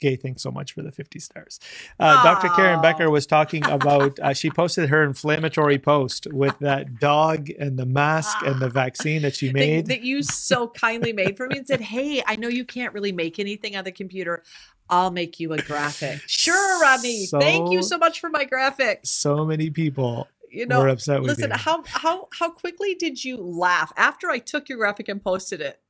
[0.00, 1.58] Gay, thanks so much for the 50 stars.
[1.98, 2.48] Uh, Dr.
[2.50, 7.78] Karen Becker was talking about, uh, she posted her inflammatory post with that dog and
[7.78, 9.86] the mask and the vaccine that she made.
[9.86, 13.12] that you so kindly made for me and said, Hey, I know you can't really
[13.12, 14.42] make anything on the computer.
[14.90, 16.20] I'll make you a graphic.
[16.26, 17.26] Sure, Rodney.
[17.26, 19.00] Thank you So- so much for my graphic.
[19.04, 21.56] so many people You know, were upset with listen, you.
[21.56, 25.80] how how how quickly did you laugh after I took your graphic and posted it?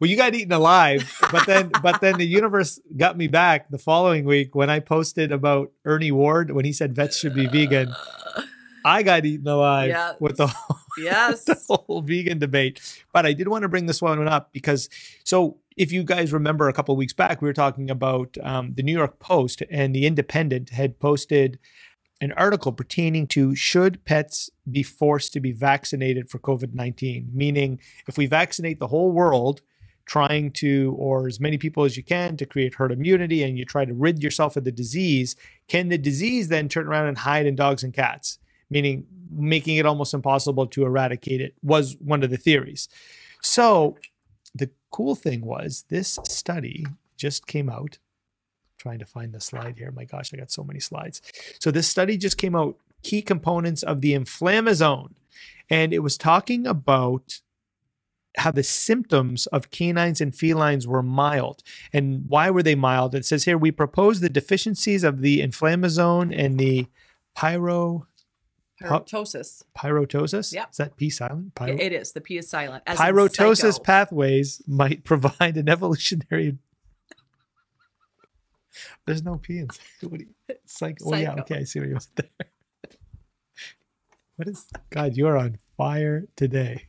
[0.00, 3.78] Well, you got eaten alive, but then but then the universe got me back the
[3.78, 7.92] following week when I posted about Ernie Ward when he said vets should be vegan.
[8.84, 10.16] I got eaten alive Yes.
[10.20, 10.54] with the
[10.98, 11.44] Yes.
[11.44, 12.80] the whole vegan debate.
[13.12, 14.88] But I did want to bring this one up because
[15.24, 18.74] so if you guys remember a couple of weeks back, we were talking about um,
[18.74, 21.58] the New York Post and the Independent had posted
[22.20, 27.30] an article pertaining to should pets be forced to be vaccinated for COVID 19?
[27.32, 29.62] Meaning, if we vaccinate the whole world,
[30.08, 33.64] trying to, or as many people as you can to create herd immunity and you
[33.64, 35.36] try to rid yourself of the disease,
[35.68, 38.38] can the disease then turn around and hide in dogs and cats?
[38.70, 42.88] Meaning, making it almost impossible to eradicate it was one of the theories.
[43.42, 43.96] So,
[44.54, 47.98] the cool thing was this study just came out
[48.78, 49.90] trying to find the slide here.
[49.90, 51.20] My gosh, I got so many slides.
[51.60, 55.12] So this study just came out key components of the inflammasome
[55.70, 57.40] and it was talking about
[58.36, 61.62] how the symptoms of canines and felines were mild.
[61.92, 63.14] And why were they mild?
[63.14, 66.86] It says here we propose the deficiencies of the inflammasome and the
[67.34, 68.06] pyro
[68.80, 69.64] Pyroptosis.
[69.76, 70.52] pyroptosis.
[70.52, 70.70] Yep.
[70.70, 71.54] Is that P silent?
[71.56, 72.12] Pyro- It is.
[72.12, 72.84] The P is silent.
[72.86, 76.58] as pyroptosis pathways might provide an evolutionary.
[79.06, 79.68] There's no P in
[80.08, 80.26] what you,
[80.66, 82.28] psych- Oh yeah, okay, I see what you went there.
[84.36, 85.16] What is God?
[85.16, 86.86] You are on fire today.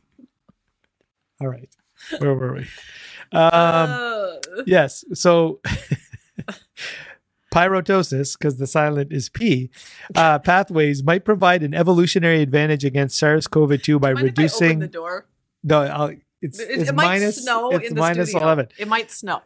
[1.41, 1.69] All right,
[2.19, 2.60] where were we?
[3.32, 4.36] Um, Uh,
[4.67, 5.60] yes, so
[7.54, 9.71] pyroptosis, because the silent is P,
[10.15, 14.80] uh, pathways might provide an evolutionary advantage against SARS-CoV-2 by mind if I open reducing
[14.80, 15.25] the door.
[15.63, 18.45] no, I'll, it's, It, it's it might minus- snow it's in the minus studio.
[18.47, 18.67] 11.
[18.78, 19.41] It might snow.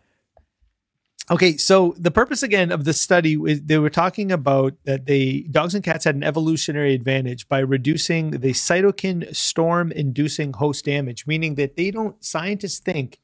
[1.32, 5.44] Okay, so the purpose again of the study is they were talking about that the
[5.52, 11.26] dogs and cats had an evolutionary advantage by reducing the cytokine storm inducing host damage,
[11.26, 13.20] meaning that they don't scientists think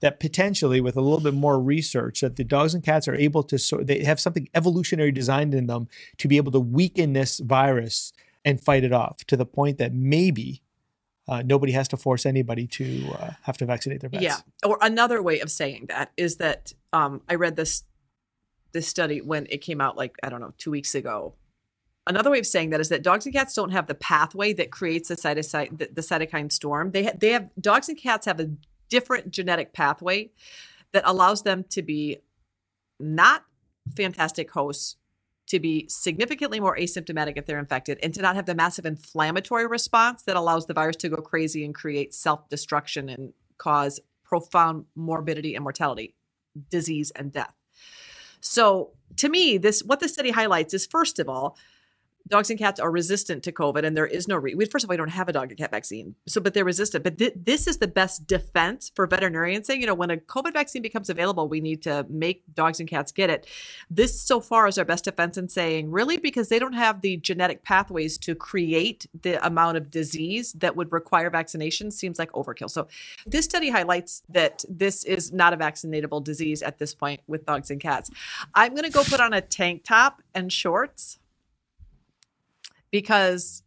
[0.00, 3.44] that potentially with a little bit more research that the dogs and cats are able
[3.44, 8.12] to they have something evolutionary designed in them to be able to weaken this virus
[8.44, 10.62] and fight it off to the point that maybe
[11.28, 14.22] uh, nobody has to force anybody to uh, have to vaccinate their pets.
[14.22, 14.36] Yeah.
[14.64, 17.84] Or another way of saying that is that um, I read this
[18.72, 21.34] this study when it came out like I don't know two weeks ago.
[22.06, 24.70] Another way of saying that is that dogs and cats don't have the pathway that
[24.70, 26.92] creates the cytokine the, the cytokine storm.
[26.92, 28.50] They ha- they have dogs and cats have a
[28.88, 30.30] different genetic pathway
[30.92, 32.18] that allows them to be
[33.00, 33.44] not
[33.96, 34.96] fantastic hosts
[35.46, 39.66] to be significantly more asymptomatic if they're infected and to not have the massive inflammatory
[39.66, 44.86] response that allows the virus to go crazy and create self destruction and cause profound
[44.94, 46.14] morbidity and mortality,
[46.70, 47.54] disease and death.
[48.40, 51.56] So, to me, this what the study highlights is first of all,
[52.28, 54.92] dogs and cats are resistant to COVID, and there is no re- first of all,
[54.92, 57.04] we don't have a dog and cat vaccine, so but they're resistant.
[57.04, 60.52] But th- this is the best defense for veterinarians saying, you know, when a COVID
[60.52, 63.46] vaccine becomes available, we need to make dogs and cats get it.
[63.90, 67.16] This so far is our best defense in saying, really, because they don't have the
[67.18, 72.70] genetic pathways to create the amount of disease that would require vaccination seems like overkill.
[72.70, 72.88] So
[73.26, 77.70] this study highlights that this is not a vaccinatable disease at this point with dogs
[77.70, 78.10] and cats.
[78.54, 81.18] I'm going to go put on a tank top and shorts
[82.90, 83.62] because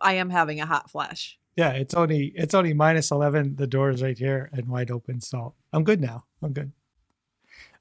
[0.00, 1.38] I am having a hot flash.
[1.56, 3.56] Yeah, it's only it's only minus eleven.
[3.56, 5.20] The door is right here and wide open.
[5.20, 6.24] So I'm good now.
[6.42, 6.72] I'm good.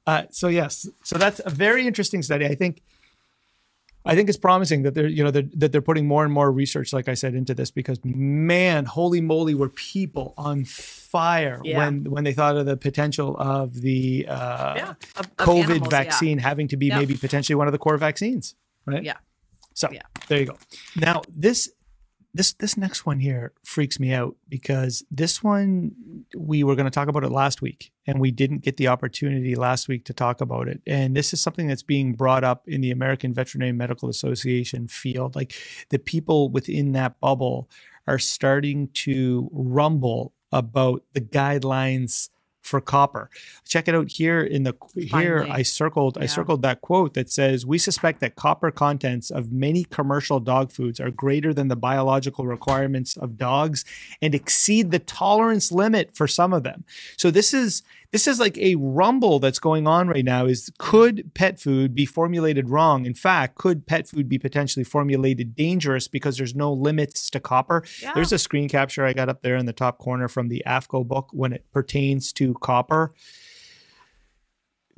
[0.05, 2.45] Uh, so yes, so that's a very interesting study.
[2.45, 2.81] I think
[4.05, 6.51] I think it's promising that they're you know they're, that they're putting more and more
[6.51, 11.77] research, like I said, into this because man, holy moly, were people on fire Yeah.
[11.77, 14.89] when when they thought of the potential of the uh, yeah.
[14.89, 16.03] Of, of COVID animals, yeah.
[16.03, 16.99] vaccine having to be Yep.
[16.99, 19.03] maybe potentially one of the core vaccines, right?
[19.03, 19.17] Yeah.
[19.73, 20.01] So Yeah.
[20.27, 20.57] there you go.
[20.95, 21.69] Now this
[22.35, 25.91] this this next one here freaks me out because this one
[26.35, 29.55] we were going to talk about it last week and we didn't get the opportunity
[29.55, 30.81] last week to talk about it.
[30.87, 35.35] And this is something that's being brought up in the American Veterinary Medical Association field.
[35.35, 35.53] Like
[35.89, 37.69] the people within that bubble
[38.07, 42.29] are starting to rumble about the guidelines
[42.63, 43.29] for copper.
[43.67, 45.51] Check it out here in the here Finally.
[45.51, 49.83] I circled I circled that quote that says we suspect that copper contents of many
[49.83, 53.83] commercial dog foods are greater than the biological requirements of dogs
[54.21, 56.85] and exceed the tolerance limit for some of them.
[57.17, 61.33] So this is this is like a rumble that's going on right now is could
[61.33, 63.07] pet food be formulated wrong?
[63.07, 67.83] In fact, could pet food be potentially formulated dangerous because there's no limits to copper?
[68.03, 68.11] Yeah.
[68.13, 71.07] There's a screen capture I got up there in the top corner from the AAFCO
[71.07, 73.13] book when it pertains to copper.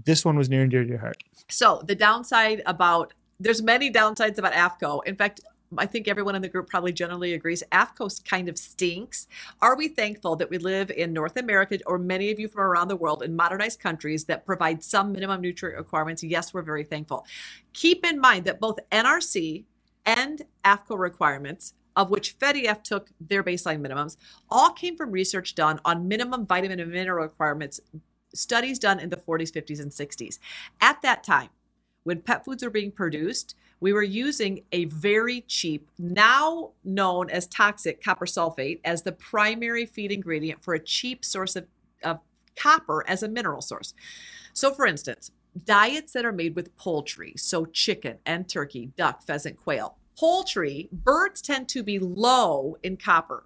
[0.03, 1.17] This one was near and dear to your heart.
[1.49, 5.05] So the downside about there's many downsides about AAFCO.
[5.05, 5.41] In fact,
[5.77, 9.27] I think everyone in the group probably generally agrees AAFCO kind of stinks.
[9.61, 12.87] Are we thankful that we live in North America or many of you from around
[12.87, 16.23] the world in modernized countries that provide some minimum nutrient requirements?
[16.23, 17.25] Yes, we're very thankful.
[17.73, 19.65] Keep in mind that both NRC
[20.05, 24.17] and AAFCO requirements of which FEDIAF took their baseline minimums,
[24.49, 27.79] all came from research done on minimum vitamin and mineral requirements,
[28.33, 30.39] studies done in the 40s, 50s, and 60s.
[30.81, 31.49] At that time,
[32.03, 37.47] when pet foods were being produced, we were using a very cheap, now known as
[37.47, 41.67] toxic copper sulfate, as the primary feed ingredient for a cheap source of,
[42.03, 42.19] of
[42.55, 43.93] copper as a mineral source.
[44.53, 45.31] So, for instance,
[45.65, 51.41] diets that are made with poultry, so chicken and turkey, duck, pheasant, quail, poultry, birds
[51.41, 53.45] tend to be low in copper.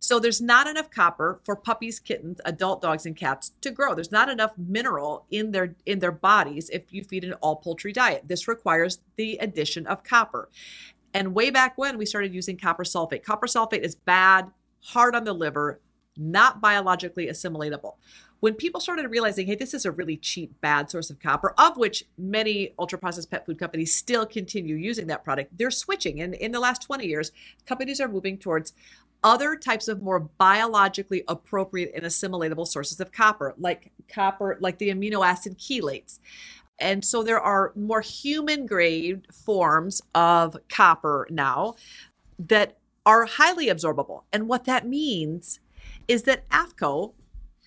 [0.00, 3.94] So there's not enough copper for puppies, kittens, adult dogs and cats to grow.
[3.94, 7.92] There's not enough mineral in their in their bodies if you feed an all poultry
[7.92, 8.26] diet.
[8.26, 10.48] This requires the addition of copper.
[11.12, 13.22] And way back when we started using copper sulfate.
[13.22, 14.50] Copper sulfate is bad,
[14.82, 15.80] hard on the liver,
[16.16, 17.94] not biologically assimilatable.
[18.40, 21.76] When people started realizing, hey, this is a really cheap, bad source of copper, of
[21.76, 26.20] which many ultra processed pet food companies still continue using that product, they're switching.
[26.20, 27.32] And in the last 20 years,
[27.66, 28.72] companies are moving towards
[29.22, 34.88] other types of more biologically appropriate and assimilatable sources of copper, like copper, like the
[34.88, 36.18] amino acid chelates.
[36.78, 41.74] And so there are more human grade forms of copper now
[42.38, 44.22] that are highly absorbable.
[44.32, 45.60] And what that means
[46.08, 47.12] is that AAFCO,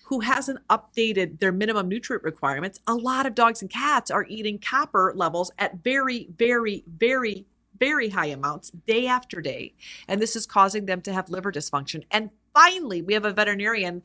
[0.04, 4.58] who hasn't updated their minimum nutrient requirements, a lot of dogs and cats are eating
[4.58, 7.46] copper levels at very, very, very,
[7.78, 9.72] very high amounts day after day.
[10.06, 12.04] And this is causing them to have liver dysfunction.
[12.10, 14.02] And finally, we have a veterinarian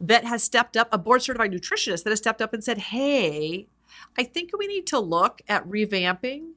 [0.00, 3.66] that has stepped up, a board certified nutritionist that has stepped up and said, hey,
[4.18, 6.52] I think we need to look at revamping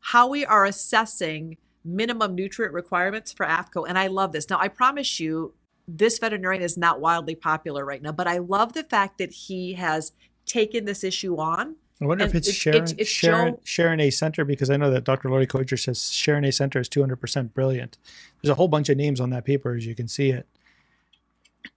[0.00, 3.88] how we are assessing minimum nutrient requirements for AAFCO.
[3.88, 4.50] And I love this.
[4.50, 5.54] Now, I promise you,
[5.88, 9.74] this veterinarian is not wildly popular right now, but I love the fact that he
[9.74, 10.12] has
[10.44, 11.76] taken this issue on.
[12.00, 14.10] I wonder if it's, it's- Sharon, it's- it's Sharon, Joe- Sharon A.
[14.10, 15.30] Center because I know that Dr.
[15.30, 16.52] Laurie Coger says Sharon A.
[16.52, 17.96] Center is 200% brilliant.
[18.42, 20.46] There's a whole bunch of names on that paper as you can see it.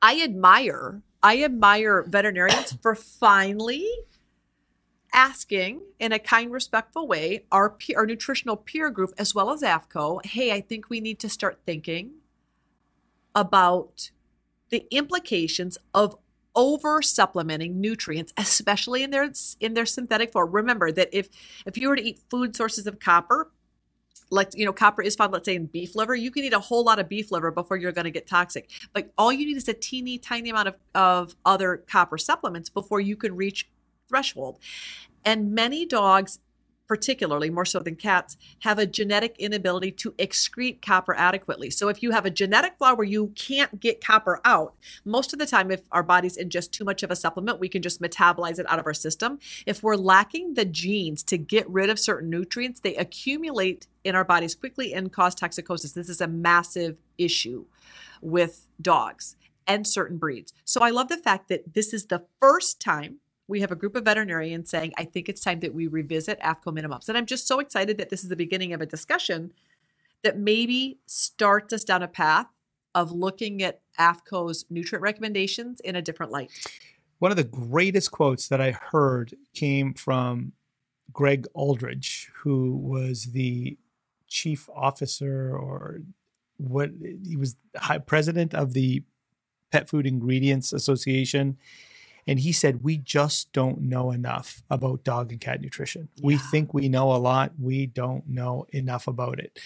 [0.02, 3.86] I admire I admire veterinarians for finally
[5.14, 10.26] asking in a kind, respectful way our our nutritional peer group as well as AAFCO,
[10.26, 12.12] hey, I think we need to start thinking
[13.40, 14.12] about
[14.70, 16.18] the implications of
[16.56, 20.52] over supplementing nutrients especially in their in their synthetic form.
[20.52, 21.30] Remember that if
[21.66, 23.52] if you were to eat food sources of copper
[24.30, 26.60] like you know copper is found let's say in beef liver you can eat a
[26.60, 28.70] whole lot of beef liver before you're going to get toxic.
[28.94, 33.00] But all you need is a teeny tiny amount of, of other copper supplements before
[33.00, 33.70] you can reach
[34.10, 34.60] threshold.
[35.24, 36.40] And many dogs
[36.90, 41.70] particularly more so than cats have a genetic inability to excrete copper adequately.
[41.70, 44.74] So if you have a genetic flaw where you can't get copper out
[45.06, 47.84] most of the time if our bodies ingest too much of a supplement we can
[47.84, 49.38] just metabolize it out of our system.
[49.68, 54.26] If we're lacking the genes to get rid of certain nutrients they accumulate in our
[54.26, 55.94] bodies quickly and cause toxicosis.
[55.94, 57.66] This is a massive issue
[58.20, 59.36] with dogs
[59.68, 60.54] and certain breeds.
[60.66, 63.20] So i love the fact that this is the first time
[63.50, 66.68] we have a group of veterinarians saying, I think it's time that we revisit AAFCO
[66.68, 67.10] minimums.
[67.10, 69.52] And I'm just so excited that this is the beginning of a discussion
[70.24, 72.46] that maybe starts us down a path
[72.94, 76.52] of looking at AAFCO's nutrient recommendations in a different light.
[77.18, 80.54] One of the greatest quotes that I heard came from
[81.12, 83.78] Greg Aldridge, who was the
[84.28, 86.02] chief officer or
[86.58, 86.92] what
[87.26, 87.56] he was
[88.06, 89.04] president of the
[89.72, 91.58] Pet Food Ingredients Association.
[92.30, 96.10] And he said, We just don't know enough about dog and cat nutrition.
[96.22, 97.54] We think we know a lot.
[97.60, 99.58] We don't know enough about it.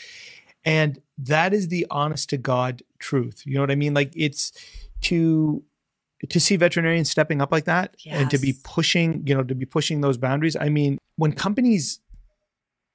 [0.64, 3.44] And that is the honest to God truth.
[3.46, 3.94] You know what I mean?
[3.94, 4.54] Like it's
[5.02, 5.62] to
[6.30, 9.66] to see veterinarians stepping up like that and to be pushing, you know, to be
[9.66, 10.56] pushing those boundaries.
[10.56, 12.00] I mean, when companies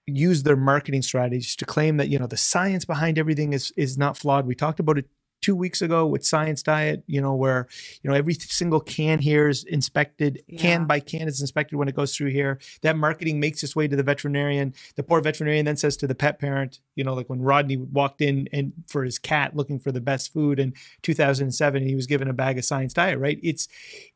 [0.07, 3.99] use their marketing strategies to claim that, you know, the science behind everything is is
[3.99, 4.47] not flawed.
[4.47, 5.11] We talked about it
[5.49, 7.69] two weeks ago with Science Diet, you know, where,
[8.03, 10.61] you know, every single can here is inspected, Yeah.
[10.61, 12.59] can by can is inspected when it goes through here.
[12.83, 14.75] That marketing makes its way to the veterinarian.
[14.97, 18.21] The poor veterinarian then says to the pet parent, you know, like when Rodney walked
[18.21, 22.29] in and for his cat looking for the best food in 2007, he was given
[22.29, 23.41] a bag of Science Diet, right?
[23.43, 23.69] It's,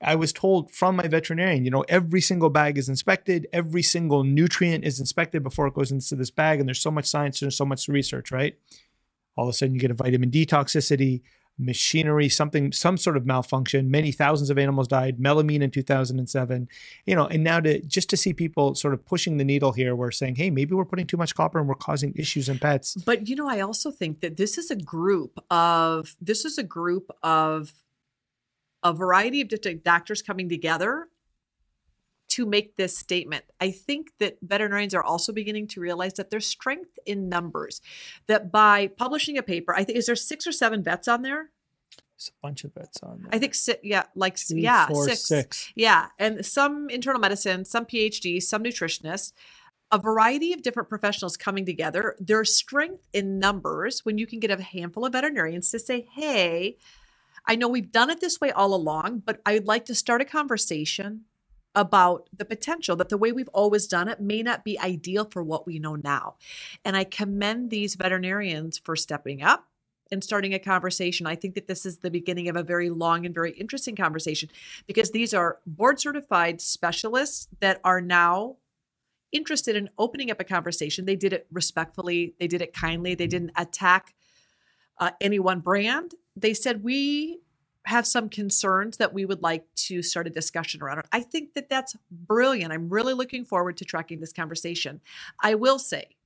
[0.02, 4.22] I was told from my veterinarian, you know, every single bag is inspected, every single
[4.22, 6.60] nutrient is inspected before it goes into this bag.
[6.60, 8.54] And there's so much science, there's so much research, right?
[9.36, 11.22] All of a sudden you get a vitamin D toxicity,
[11.58, 13.90] machinery, something, some sort of malfunction.
[13.90, 15.18] Many thousands of animals died.
[15.18, 16.68] Melamine in 2007.
[17.06, 19.94] You know, and now to just to see people sort of pushing the needle here,
[19.94, 22.94] we're saying, hey, maybe we're putting too much copper and we're causing issues in pets.
[22.94, 26.62] But you know, I also think that this is a group of this is a
[26.64, 27.72] group of
[28.82, 31.08] a variety of different doctors coming together
[32.32, 33.44] to make this statement.
[33.60, 37.82] I think that veterinarians are also beginning to realize that there's strength in numbers.
[38.26, 41.50] That by publishing a paper, I think is there six or seven vets on there?
[42.16, 43.28] It's a bunch of vets on there.
[43.32, 45.26] I think si- yeah, like Two, yeah, four, six.
[45.26, 45.72] six.
[45.74, 49.32] Yeah, and some internal medicine, some PhDs, some nutritionists,
[49.90, 52.16] a variety of different professionals coming together.
[52.18, 56.78] There's strength in numbers when you can get a handful of veterinarians to say, "Hey,
[57.44, 60.24] I know we've done it this way all along, but I'd like to start a
[60.24, 61.26] conversation
[61.74, 65.42] about the potential that the way we've always done it may not be ideal for
[65.42, 66.36] what we know now."
[66.84, 69.68] And I commend these veterinarians for stepping up
[70.12, 71.26] and starting a conversation.
[71.26, 74.50] I think that this is the beginning of a very long and very interesting conversation
[74.86, 78.56] because these are board certified specialists that are now
[79.32, 81.06] interested in opening up a conversation.
[81.06, 84.14] They did it respectfully, they did it kindly, they didn't attack
[84.98, 86.14] uh, any one brand.
[86.36, 87.40] They said, We
[87.86, 91.02] have some concerns that we would like to start a discussion around.
[91.12, 92.72] I think that that's brilliant.
[92.72, 95.00] I'm really looking forward to tracking this conversation.
[95.40, 96.16] I will say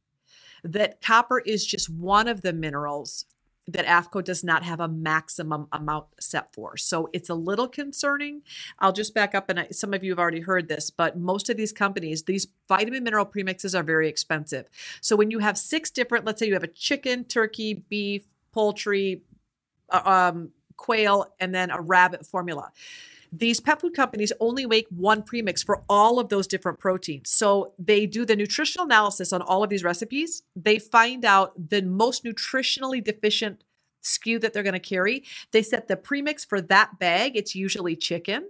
[0.63, 3.25] that copper is just one of the minerals
[3.69, 6.77] that AAFCO does not have a maximum amount set for.
[6.77, 8.43] So it's a little concerning.
[8.79, 11.51] I'll just back up, and I, some of you have already heard this, but most
[11.51, 14.67] of these companies, these vitamin mineral premixes are very expensive.
[15.01, 19.23] So when you have six different, let's say you have a chicken, turkey, beef, poultry,
[19.91, 22.73] uh, um, quail, and then a rabbit formula.
[23.33, 27.29] These pet food companies only make one premix for all of those different proteins.
[27.29, 30.43] So they do the nutritional analysis on all of these recipes.
[30.55, 33.65] They find out the most nutritionally deficient
[34.03, 35.25] SKU that they're going to carry.
[35.51, 37.37] They set the premix for that bag.
[37.37, 38.49] It's usually chicken.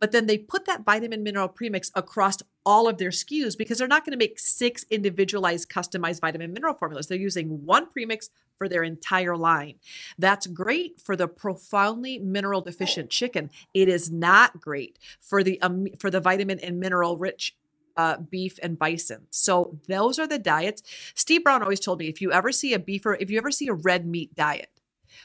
[0.00, 3.88] But then they put that vitamin mineral premix across all of their SKUs because they're
[3.88, 7.06] not going to make six individualized, customized vitamin mineral formulas.
[7.06, 9.74] They're using one premix for their entire line.
[10.18, 13.50] That's great for the profoundly mineral deficient chicken.
[13.72, 17.56] It is not great for the um, for the vitamin and mineral rich
[17.96, 19.26] uh, beef and bison.
[19.30, 20.82] So those are the diets.
[21.14, 23.50] Steve Brown always told me if you ever see a beef or if you ever
[23.50, 24.80] see a red meat diet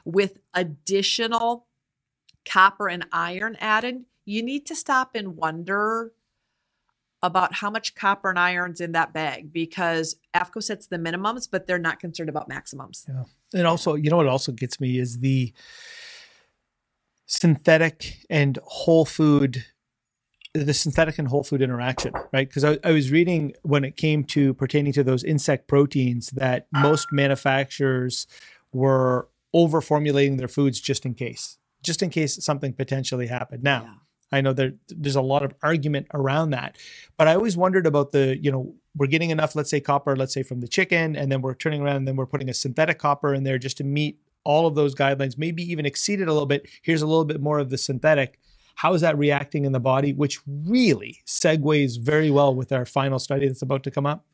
[0.06, 1.68] with additional
[2.46, 6.12] copper and iron added, you need to stop and wonder
[7.22, 11.66] about how much copper and iron's in that bag because AAFCO sets the minimums, but
[11.66, 13.06] they're not concerned about maximums.
[13.10, 13.24] Yeah.
[13.54, 15.52] And also, you know what also gets me is the
[17.26, 19.66] synthetic and whole food
[20.56, 22.48] the synthetic and whole food interaction, right?
[22.48, 26.66] Because I, I, was reading when it came to pertaining to those insect proteins that
[26.74, 28.26] most manufacturers
[28.74, 33.62] were over formulating their foods just in case, just in case something potentially happened.
[33.62, 33.94] Now, yeah.
[34.32, 36.78] I know there, there's a lot of argument around that,
[37.18, 40.34] but I always wondered about the, you know, we're getting enough, let's say copper, let's
[40.34, 43.00] say from the chicken, and then we're turning around and then we're putting a synthetic
[43.00, 46.34] copper in there just to meet all of those guidelines, maybe even exceed it a
[46.34, 46.68] little bit.
[46.82, 48.40] Here's a little bit more of the synthetic
[48.80, 50.14] how is that reacting in the body?
[50.14, 54.26] Which really segues very well with our final study that's about to come up.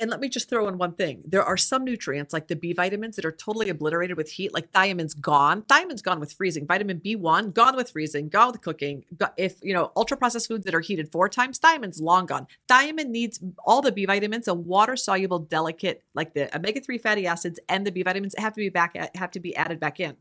[0.00, 1.22] And let me just throw in one thing.
[1.24, 4.72] There are some nutrients like the B vitamins that are totally obliterated with heat, like
[4.72, 5.62] thiamin's gone.
[5.62, 6.66] Thiamin's gone with freezing.
[6.66, 9.04] Vitamin B1 gone with freezing, gone with cooking.
[9.36, 12.48] If, you know, ultra processed foods that are heated four times, thiamin's long gone.
[12.68, 17.26] Thiamine needs all the B vitamins, a water soluble, delicate, like the omega 3 fatty
[17.26, 20.16] acids and the B vitamins have to be back, have to be added back in.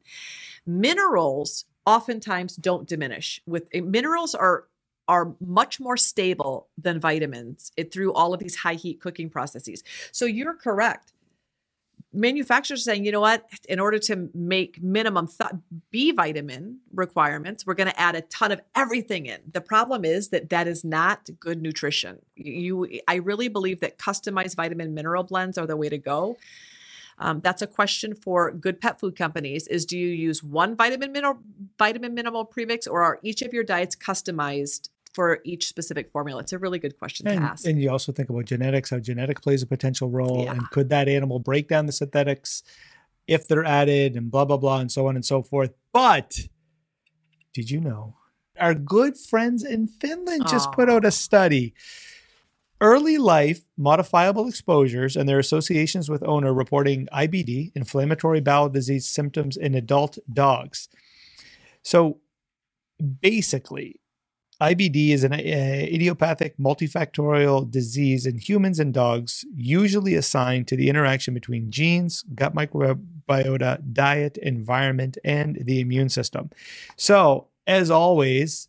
[0.68, 3.42] Minerals oftentimes don't diminish.
[3.46, 4.66] With eh, minerals are
[5.08, 9.84] are much more stable than vitamins it, through all of these high heat cooking processes.
[10.12, 11.14] So you're correct.
[12.16, 15.50] Manufacturers are saying, you know what, in order to make minimum th-
[15.90, 19.40] B vitamin requirements, we're going to add a ton of everything in.
[19.52, 22.20] The problem is that that is not good nutrition.
[22.36, 26.38] You, I really believe that customized vitamin mineral blends are the way to go.
[27.18, 31.12] Um, that's a question for good pet food companies is do you use one vitamin
[31.12, 31.38] mineral
[31.78, 36.42] vitamin minimal premix or are each of your diets customized for each specific formula?
[36.42, 37.66] It's a really good question and, to ask.
[37.66, 40.44] And you also think about genetics, how genetic plays a potential role.
[40.44, 40.54] Yeah.
[40.54, 42.64] And could that animal break down the synthetics
[43.28, 45.74] if they're added and blah, blah, blah, and so on and so forth.
[45.92, 46.48] But
[47.54, 48.16] did you know
[48.60, 51.74] our good friends in Finland just put out a study
[52.82, 59.56] early life modifiable exposures and their associations with owner reporting IBD, inflammatory bowel disease symptoms
[59.56, 60.90] in adult dogs.
[61.82, 62.20] So
[63.22, 64.02] basically,
[64.62, 70.90] IBD is an uh, idiopathic multifactorial disease in humans and dogs, usually assigned to the
[70.90, 76.50] interaction between genes, gut microbiota, diet, environment, and the immune system.
[76.96, 78.68] So, as always,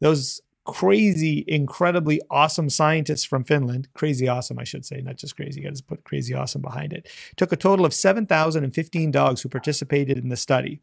[0.00, 5.60] those crazy, incredibly awesome scientists from Finland, crazy awesome, I should say, not just crazy,
[5.60, 9.48] you got to put crazy awesome behind it, took a total of 7,015 dogs who
[9.48, 10.80] participated in the study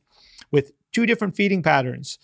[0.52, 2.20] with two different feeding patterns.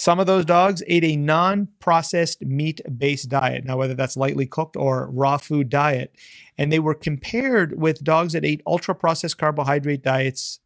[0.00, 3.66] Some of those dogs ate a non processed meat based diet.
[3.66, 6.16] Now, whether that's lightly cooked or raw food diet.
[6.56, 10.60] And they were compared with dogs that ate ultra processed carbohydrate diets,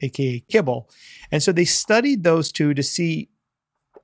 [0.00, 0.88] aka kibble.
[1.30, 3.28] And so they studied those two to see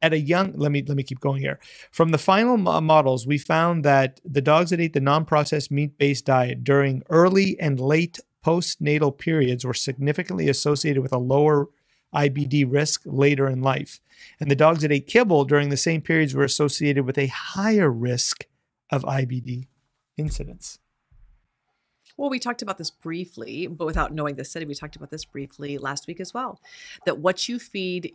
[0.02, 1.58] at a young let me let me keep going here
[1.90, 6.62] from the final models we found that the dogs that ate the non-processed meat-based diet
[6.62, 11.68] during early and late postnatal periods were significantly associated with a lower
[12.14, 14.00] IBD risk later in life.
[14.40, 17.90] And the dogs that ate kibble during the same periods were associated with a higher
[17.90, 18.46] risk
[18.90, 19.66] of IBD
[20.16, 20.78] incidence.
[22.16, 25.24] Well, we talked about this briefly, but without knowing the study, we talked about this
[25.24, 26.60] briefly last week as well.
[27.06, 28.12] That what you feed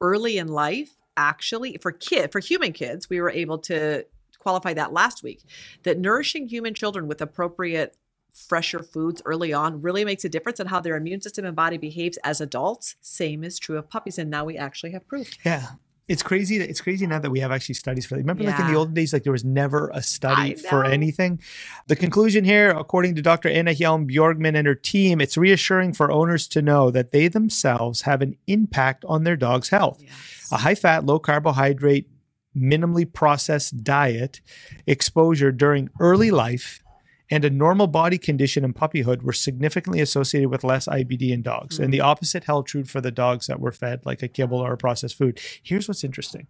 [0.00, 4.06] early in life actually for kid for human kids we were able to
[4.38, 5.42] qualify that last week
[5.82, 7.96] that nourishing human children with appropriate
[8.32, 11.76] fresher foods early on really makes a difference in how their immune system and body
[11.76, 15.68] behaves as adults same is true of puppies and now we actually have proof yeah
[16.08, 18.22] it's crazy that it's crazy now that we have actually studies for that.
[18.22, 18.52] Remember, yeah.
[18.52, 21.38] like in the old days, like there was never a study for anything.
[21.86, 23.50] The conclusion here, according to Dr.
[23.50, 28.22] Anna Hielm-Björkman and her team, it's reassuring for owners to know that they themselves have
[28.22, 30.00] an impact on their dog's health.
[30.00, 30.48] Yes.
[30.50, 32.08] A high fat, low carbohydrate,
[32.56, 34.40] minimally processed diet
[34.86, 36.82] exposure during early life
[37.30, 41.74] and a normal body condition in puppyhood were significantly associated with less IBD in dogs.
[41.74, 41.84] Mm-hmm.
[41.84, 42.04] And the mm.
[42.04, 45.16] opposite held true for the dogs that were fed like a kibble or a processed
[45.16, 45.40] food.
[45.62, 46.46] Here's what's interesting.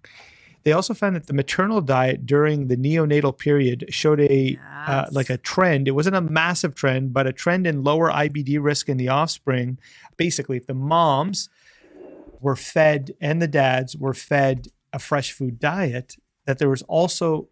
[0.65, 4.59] They also found that the maternal diet during the neonatal period showed a yes.
[4.87, 5.89] uh, like a trend.
[5.89, 9.79] It wasn't a massive trend, but a trend in lower IBD risk in the offspring.
[10.17, 11.49] Basically, if the moms
[12.41, 17.49] were fed and the dads were fed a fresh food diet, that there was also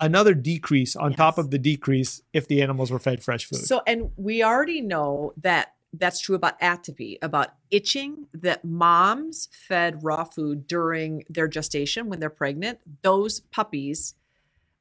[0.00, 3.60] another decrease on top of the decrease if the animals were fed fresh food.
[3.60, 10.02] So, and we already know that that's true about atopy, about itching, that moms fed
[10.02, 14.14] raw food during their gestation when they're pregnant, those puppies,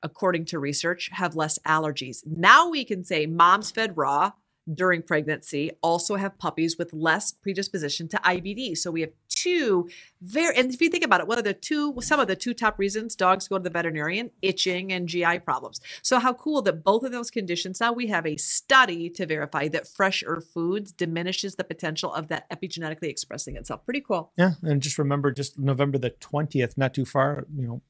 [0.03, 2.23] according to research, have less allergies.
[2.25, 4.31] Now we can say moms fed raw
[4.73, 8.75] during pregnancy also have puppies with less predisposition to IBD.
[8.77, 9.11] So we have
[9.45, 9.89] two
[10.21, 12.53] very, and if you think about it, what are the two, some of the two
[12.53, 14.31] top reasons dogs go to the veterinarian?
[14.41, 15.79] Itching and GI problems.
[16.01, 19.67] So how cool that both of those conditions now we have a study to verify
[19.69, 23.85] that fresher foods diminishes the potential of that epigenetically expressing itself.
[23.85, 24.31] Pretty cool.
[24.37, 27.81] Yeah, and just remember, just November the twentieth, not too far, you know,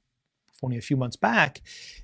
[0.65, 1.61] only a few months back,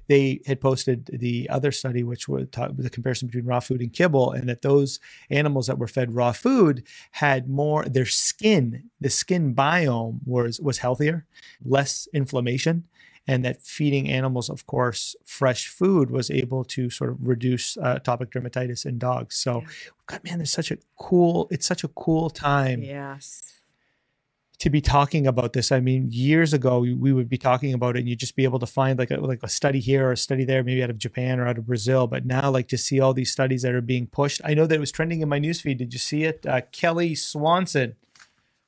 [0.08, 4.32] they had posted the other study, which was the comparison between raw food and kibble,
[4.32, 5.00] and that those
[5.30, 10.78] animals that were fed raw food had more their skin, the skin biome was was
[10.80, 11.26] healthier,
[11.66, 12.86] less inflammation.
[13.28, 18.00] And that feeding animals, of course, fresh food was able to sort of reduce uh,
[18.00, 19.36] atopic dermatitis in dogs.
[19.36, 19.68] So, Yeah.
[20.08, 21.48] God, man, there's such a cool.
[21.52, 23.51] It's such a cool time Yes.
[24.62, 25.72] To be talking about this.
[25.72, 28.60] I mean, years ago we, would be talking about it, and you'd just be able
[28.60, 31.00] to find like a like a study here or a study there, maybe out of
[31.00, 32.06] Japan or out of Brazil.
[32.06, 34.40] But now, like to see all these studies that are being pushed.
[34.46, 35.78] I know that it was trending in my newsfeed.
[35.80, 36.46] Did you see it?
[36.46, 37.96] Uh, Kelly Swanson.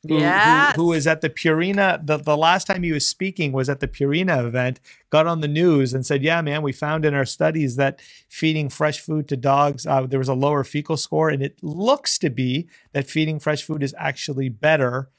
[0.08, 0.76] Who, who- Yes.
[0.76, 2.04] who was at the Purina?
[2.06, 4.80] The, the last time he was speaking was at the Purina event,
[5.12, 8.68] got on the news and said, Yeah, man, we found in our studies that feeding
[8.68, 11.30] fresh food to dogs, uh, there was a lower fecal score.
[11.30, 15.10] And it looks to be that feeding fresh food is actually better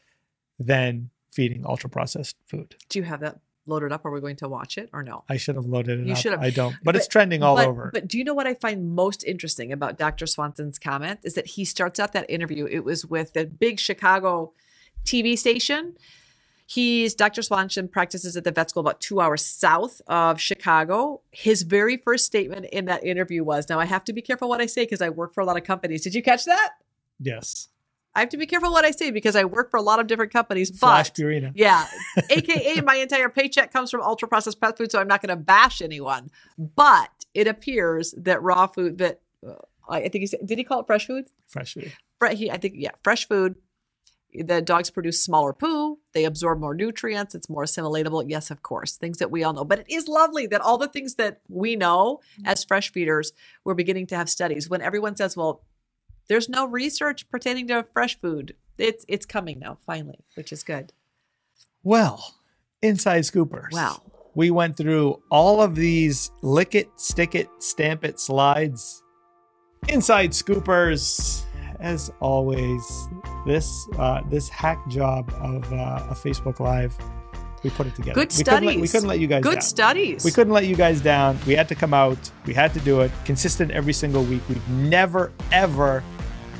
[0.58, 2.76] than feeding ultra processed food.
[2.88, 4.04] Do you have that loaded up?
[4.04, 5.24] Are we going to watch it or no?
[5.28, 6.18] I should have loaded it You up.
[6.18, 6.42] should have.
[6.42, 7.90] I don't, but, it's trending all but, over.
[7.92, 10.26] But do you know what I find most interesting about Dr.
[10.26, 12.66] Swanson's comment is that he starts out that interview.
[12.66, 14.52] It was with a big Chicago
[15.04, 15.96] TV station.
[16.66, 17.42] He's Dr.
[17.42, 21.20] Swanson practices at the vet school about two hours south of Chicago.
[21.30, 24.62] His very first statement in that interview was, "Now I have to be careful what
[24.62, 26.72] I say because I work for a lot of companies." Did you catch that?
[27.20, 27.68] yes.
[28.16, 30.06] I have to be careful what I say because I work for a lot of
[30.06, 30.70] different companies.
[30.76, 31.52] Flash But Purina.
[31.54, 31.86] yeah,
[32.30, 35.42] aka my entire paycheck comes from ultra processed pet food, so I'm not going to
[35.42, 36.30] bash anyone.
[36.58, 39.54] But it appears that raw food that uh,
[39.88, 41.26] I think he said, did he call it fresh food?
[41.48, 41.92] Fresh food.
[42.18, 43.56] Fre- He, I think yeah, fresh food.
[44.36, 45.98] The dogs produce smaller poo.
[46.12, 47.36] They absorb more nutrients.
[47.36, 48.24] It's more assimilatable.
[48.28, 49.64] Yes, of course, things that we all know.
[49.64, 53.32] But it is lovely that all the things that we know as fresh feeders,
[53.64, 54.68] we're beginning to have studies.
[54.68, 55.62] When everyone says, "Well,
[56.28, 60.92] there's no research pertaining to fresh food," it's it's coming now, finally, which is good.
[61.82, 62.34] Well,
[62.82, 63.72] inside scoopers.
[63.72, 64.02] Wow.
[64.34, 69.02] we went through all of these lick it, stick it, stamp it slides.
[69.88, 71.44] Inside scoopers,
[71.80, 73.08] as always,
[73.46, 76.96] this uh, this hack job of uh, a Facebook Live,
[77.64, 78.14] we put it together.
[78.14, 79.62] Good we couldn't, let, we couldn't let you guys Good down.
[79.62, 80.24] studies.
[80.24, 81.38] We couldn't let you guys down.
[81.46, 82.18] We had to come out.
[82.46, 83.10] We had to do it.
[83.24, 84.42] Consistent every single week.
[84.48, 86.04] We've never, ever,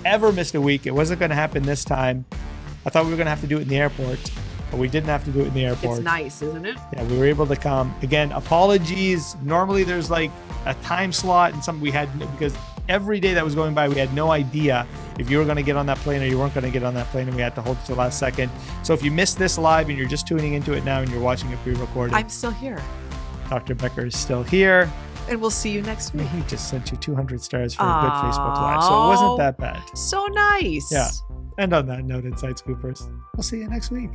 [0.04, 0.86] ever missed a week.
[0.86, 2.24] It wasn't going to happen this time.
[2.86, 4.18] I thought we were going to have to do it in the airport,
[4.70, 5.98] but we didn't have to do it in the airport.
[5.98, 6.76] It's nice, isn't it?
[6.92, 7.94] Yeah, we were able to come.
[8.02, 9.36] Again, apologies.
[9.42, 10.30] Normally there's like
[10.66, 12.54] a time slot and something we had because
[12.88, 14.86] every day that was going by, we had no idea
[15.18, 16.82] if you were going to get on that plane or you weren't going to get
[16.82, 18.50] on that plane, and we had to hold it to the last second.
[18.82, 21.20] So if you missed this live and you're just tuning into it now and you're
[21.20, 22.82] watching it pre-recorded, I'm still here.
[23.48, 23.74] Dr.
[23.74, 24.90] Becker is still here.
[25.28, 26.26] And we'll see you next week.
[26.28, 29.58] He just sent you 200 stars for a good Facebook Live, so it wasn't that
[29.58, 29.82] bad.
[29.96, 30.92] So nice.
[30.92, 31.08] Yeah.
[31.56, 34.10] And on that note, Inside Scoopers, we'll see you next week.